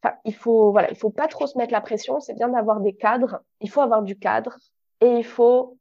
[0.02, 2.20] Enfin, il faut, voilà, il faut pas trop se mettre la pression.
[2.20, 3.40] C'est bien d'avoir des cadres.
[3.60, 4.56] Il faut avoir du cadre
[5.02, 5.76] et il faut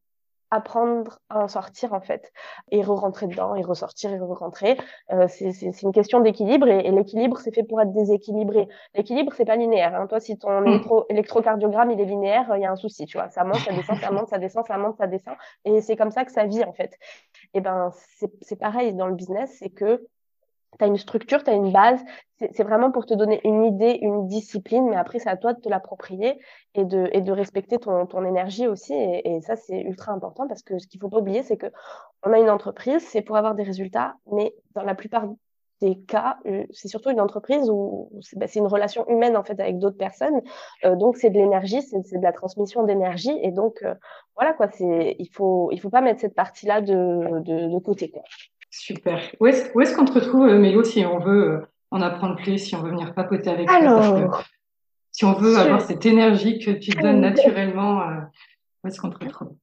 [0.52, 2.32] apprendre à en sortir en fait
[2.72, 4.78] et re-rentrer dedans et ressortir et re-rentrer
[5.12, 9.56] euh, c'est une question d'équilibre et, l'équilibre c'est fait pour être déséquilibré l'équilibre c'est pas
[9.56, 10.08] linéaire hein.
[10.08, 10.82] toi si ton mm.
[11.10, 13.97] électrocardiogramme il est linéaire il y a un souci tu vois ça monte ça descend
[14.00, 15.36] ça monte ça descend ça monte ça descend
[15.66, 16.97] et c'est comme ça que ça vit en fait
[17.54, 17.91] et ben
[18.41, 20.08] c'est pareil dans le business c'est que
[20.80, 22.00] tu as une structure, tu as une base.
[22.54, 25.60] C'est vraiment pour te donner une idée, une discipline, mais après, c'est à toi de
[25.60, 26.40] te l'approprier
[26.74, 28.94] et de, et de respecter ton, ton énergie aussi.
[28.94, 31.68] Et, ça, c'est ultra important parce que ce qu'il faut pas oublier, c'est que
[32.24, 35.26] on a une entreprise, c'est pour avoir des résultats, mais dans la plupart
[35.82, 39.60] des cas, euh, c'est surtout une entreprise où bah, c'est une relation humaine en fait
[39.60, 40.42] avec d'autres personnes.
[40.84, 43.96] Euh, donc c'est de l'énergie, c'est de la transmission d'énergie et donc euh,
[44.36, 44.68] voilà quoi.
[44.80, 48.24] Il faut il faut pas mettre cette partie là de, de, de côté quoi.
[48.72, 49.20] Super.
[49.40, 52.76] Où est-ce qu'on te retrouve, euh, Mélo, si on veut euh, en apprendre plus, si
[52.76, 54.44] on veut venir papoter avec toi?
[55.12, 58.22] Si on veut avoir cette énergie que tu donnes naturellement, euh,
[58.84, 59.56] où est-ce qu'on te retrouve?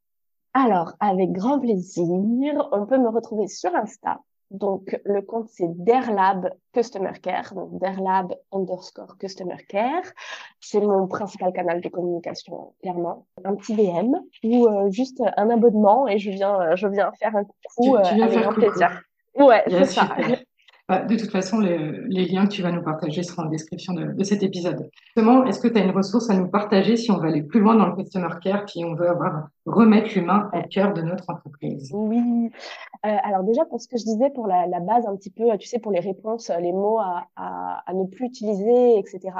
[0.55, 4.19] Alors, avec grand plaisir, on peut me retrouver sur Insta.
[4.51, 10.05] Donc, le compte, c'est Derlab Customer Care, donc Derlab underscore Customer Care.
[10.61, 13.27] C'est mon principal canal de communication, clairement.
[13.45, 17.97] Un petit DM ou juste un abonnement et je viens, je viens faire un coucou
[17.97, 19.03] avec grand plaisir.
[19.35, 20.17] Ouais, c'est ça.
[20.89, 24.23] Bah, de toute façon, les, liens que tu vas nous partager seront en description de,
[24.23, 24.89] cet épisode.
[25.07, 27.59] Justement, est-ce que tu as une ressource à nous partager si on veut aller plus
[27.59, 31.29] loin dans le customer care, puis on veut avoir, remettre l'humain au cœur de notre
[31.29, 31.91] entreprise?
[31.93, 32.51] Oui.
[33.05, 35.67] Euh, alors déjà, pour ce que je disais, pour la, base un petit peu, tu
[35.67, 39.33] sais, pour les réponses, les mots à, à ne plus utiliser, etc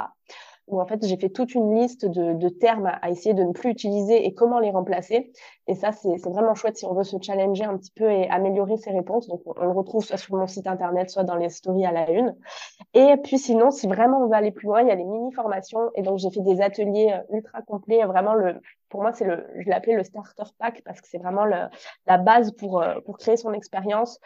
[0.67, 3.53] où en fait j'ai fait toute une liste de, de, termes à essayer de ne
[3.53, 5.31] plus utiliser et comment les remplacer.
[5.67, 8.77] Et ça, c'est vraiment chouette si on veut se challenger un petit peu et améliorer
[8.77, 9.27] ses réponses.
[9.27, 12.09] Donc, on, le retrouve soit sur mon site internet, soit dans les stories à la
[12.11, 12.35] une.
[12.93, 15.89] Et puis sinon, si vraiment on veut aller plus loin, il y a les mini-formations.
[15.95, 18.03] Et donc, j'ai fait des ateliers euh, ultra complets.
[18.05, 21.45] Vraiment, le, pour moi, c'est le, je l'appelais le starter pack parce que c'est vraiment
[21.45, 21.67] le,
[22.05, 24.19] la base pour, euh, pour créer son expérience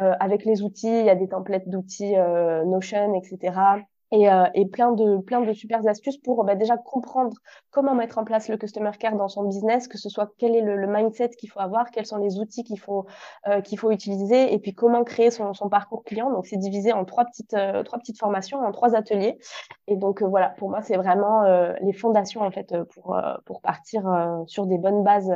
[0.00, 1.00] euh, avec les outils.
[1.00, 5.40] Il y a des templates d'outils euh, Notion, etc et, euh, et, plein de plein
[5.40, 7.36] de super astuces pour bah, déjà comprendre
[7.70, 10.60] comment mettre en place le customer care dans son business, que ce soit quel est
[10.62, 13.06] le, mindset qu'il faut avoir, quels sont les outils qu'il faut
[13.48, 16.30] euh, qu'il faut utiliser, et puis comment créer son, son parcours client.
[16.30, 19.38] Donc c'est divisé en trois petites euh, trois petites formations, en trois ateliers.
[19.86, 21.42] Et donc voilà, pour moi c'est vraiment
[21.80, 24.02] les fondations en fait pour pour partir
[24.46, 25.32] sur des bonnes bases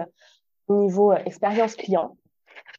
[0.68, 2.16] au niveau expérience client.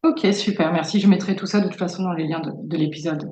[0.02, 1.00] Ok, super, merci.
[1.00, 3.30] Je mettrai tout ça de toute façon dans les liens de, l'épisode.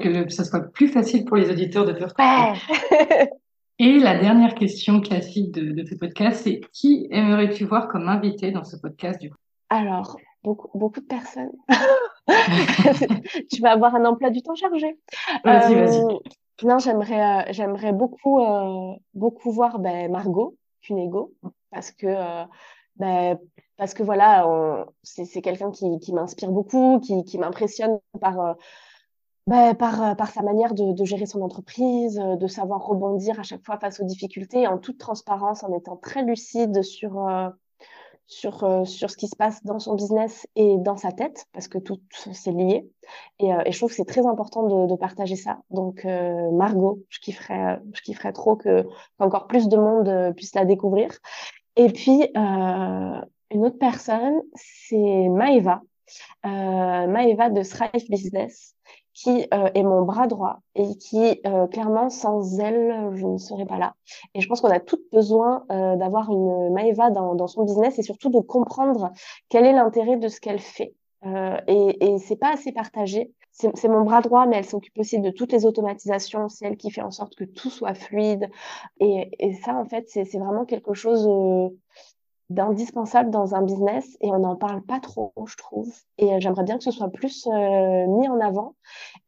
[0.00, 3.30] Que ça soit plus facile pour les auditeurs de faire ouais.
[3.78, 8.52] Et la dernière question classique de, de ce podcast, c'est qui aimerais-tu voir comme invité
[8.52, 9.36] dans ce podcast du coup?
[9.70, 11.52] Alors, beaucoup, beaucoup de personnes.
[13.50, 14.98] tu vas avoir un emploi du temps chargé.
[15.44, 16.00] Vas-y, vas-y.
[16.00, 16.18] Euh,
[16.62, 21.32] non, j'aimerais, euh, j'aimerais beaucoup, euh, beaucoup voir ben, Margot Cunego
[21.70, 22.44] parce que
[22.96, 23.38] ben,
[23.76, 28.54] parce que voilà, c'est quelqu'un qui, m'inspire beaucoup, qui, m'impressionne par,
[29.50, 33.42] euh, par, euh, par sa manière de, gérer son entreprise, euh, de savoir rebondir à
[33.42, 37.28] chaque fois face aux difficultés, en toute transparence, en étant très lucide sur,
[38.26, 41.98] sur, ce qui se passe dans son business et dans sa tête, parce que tout,
[42.10, 42.88] c'est lié.
[43.40, 45.58] Et, je trouve que c'est très important de, partager ça.
[45.70, 48.86] Donc, Margot, je kifferais, je kifferais trop que
[49.18, 51.10] qu'encore plus de monde puisse la découvrir.
[51.74, 52.28] Et puis,
[53.52, 55.82] une autre personne, c'est Maeva,
[56.44, 58.74] euh, Maeva de Thrive Business,
[59.14, 63.66] qui euh, est mon bras droit et qui, euh, clairement, sans elle, je ne serais
[63.66, 63.94] pas là.
[64.34, 68.30] Et je pense qu'on a toutes besoin d'avoir une Maeva dans, son business et surtout
[68.30, 69.12] de comprendre
[69.48, 70.94] quel est l'intérêt de ce qu'elle fait.
[71.68, 73.32] Et, et c'est pas assez partagé.
[73.52, 76.48] C'est mon bras droit, mais elle s'occupe aussi de toutes les automatisations.
[76.48, 78.50] C'est elle qui fait en sorte que tout soit fluide.
[78.98, 81.28] Et, et ça, en fait, c'est vraiment quelque chose
[82.52, 85.92] d'indispensable dans un business et on n'en parle pas trop, je trouve.
[86.18, 88.74] Et euh, j'aimerais bien que ce soit plus euh, mis en avant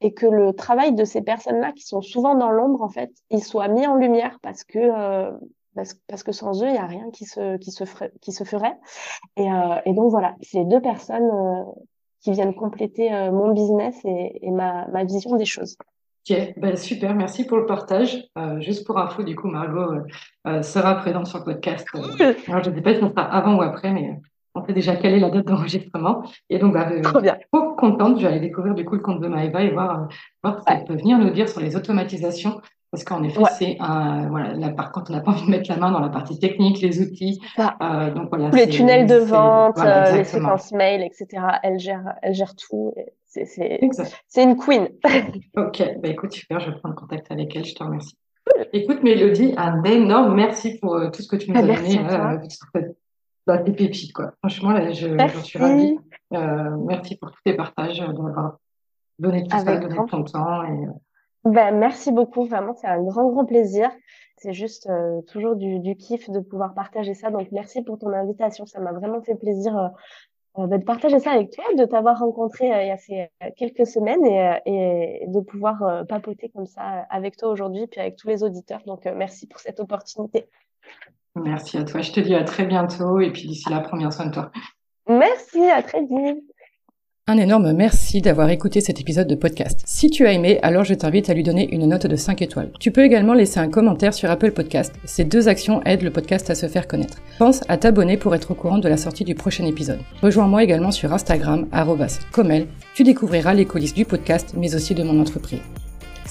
[0.00, 3.42] et que le travail de ces personnes-là qui sont souvent dans l'ombre, en fait, il
[3.42, 5.32] soit mis en lumière parce que euh,
[5.74, 8.44] parce, que sans eux, il n'y a rien qui se qui se ferait, qui se
[8.44, 8.78] ferait.
[9.36, 9.48] Et,
[9.86, 11.32] et donc voilà, c'est deux personnes
[12.20, 15.76] qui viennent compléter mon business et, et ma, ma vision des choses.
[16.26, 18.30] Ok, ben super, merci pour le partage.
[18.38, 20.00] Euh, juste pour info, du coup, Margot euh,
[20.46, 21.86] euh sera présente sur le podcast.
[21.94, 24.18] Euh, alors, je ne sais pas si on sera avant ou après, mais
[24.54, 26.22] on sait déjà quelle est la date d'enregistrement.
[26.48, 27.36] Et donc, bah, trop, bien.
[27.52, 28.16] trop contente.
[28.16, 30.08] Je vais aller découvrir du coup le compte de Maëva et voir,
[30.42, 32.58] voir ce qu'elle peut venir nous dire sur les automatisations.
[32.90, 35.68] Parce qu'en effet, c'est un, voilà, là, par contre, on n'a pas envie de mettre
[35.68, 37.38] la main dans la partie technique, les outils.
[37.58, 38.48] donc voilà.
[38.50, 39.76] Les tunnels de vente,
[40.14, 41.42] les séquences mail, etc.
[41.62, 42.94] Elle gère, elle gère tout.
[43.44, 44.88] C'est une queen.
[45.56, 48.16] ok, bah écoute, super, je vais prendre contact avec elle, je te remercie.
[48.72, 51.98] Écoute, Mélodie, un énorme merci pour euh, tout ce que tu nous as bah, donné.
[51.98, 52.38] Euh,
[53.46, 54.32] bah, des pépites, quoi.
[54.38, 55.98] Franchement, là, je, suis ravie.
[56.32, 58.58] Euh, merci pour tous tes partages, euh, d'avoir
[59.18, 60.64] donné tout ça, donné ton temps.
[60.64, 60.86] Et,
[61.44, 63.90] ben, merci beaucoup, vraiment, c'est un grand, grand plaisir.
[64.36, 64.90] C'est juste
[65.28, 67.30] toujours du, du kiff de pouvoir partager ça.
[67.30, 68.66] Donc, merci pour ton invitation.
[68.66, 69.90] Ça m'a vraiment fait plaisir
[70.58, 73.28] euh, bah, de partager ça avec toi, de t'avoir rencontré euh, il y a ces,
[73.42, 78.16] euh, quelques semaines et, et de pouvoir papoter comme ça avec toi aujourd'hui, puis avec
[78.16, 78.80] tous les auditeurs.
[78.86, 80.46] Donc, merci pour cette opportunité.
[81.34, 82.00] Merci à toi.
[82.00, 84.52] Je te dis à très bientôt et puis d'ici là, prends bien soin de toi.
[85.08, 86.44] Merci, à très vite.
[87.26, 89.80] Un énorme merci d'avoir écouté cet épisode de podcast.
[89.86, 92.70] Si tu as aimé, alors je t'invite à lui donner une note de 5 étoiles.
[92.78, 94.92] Tu peux également laisser un commentaire sur Apple Podcast.
[95.06, 97.22] Ces deux actions aident le podcast à se faire connaître.
[97.38, 100.00] Pense à t'abonner pour être au courant de la sortie du prochain épisode.
[100.20, 101.66] Rejoins-moi également sur Instagram,
[102.30, 102.66] comel.
[102.94, 105.60] Tu découvriras les coulisses du podcast, mais aussi de mon entreprise.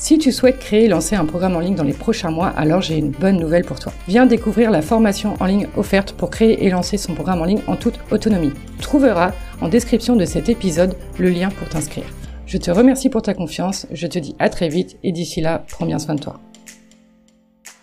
[0.03, 2.81] Si tu souhaites créer et lancer un programme en ligne dans les prochains mois, alors
[2.81, 3.93] j'ai une bonne nouvelle pour toi.
[4.09, 7.61] Viens découvrir la formation en ligne offerte pour créer et lancer son programme en ligne
[7.67, 8.51] en toute autonomie.
[8.79, 9.31] Tu trouveras
[9.61, 12.03] en description de cet épisode le lien pour t'inscrire.
[12.45, 15.63] Je te remercie pour ta confiance, je te dis à très vite et d'ici là,
[15.69, 16.37] prends bien soin de toi.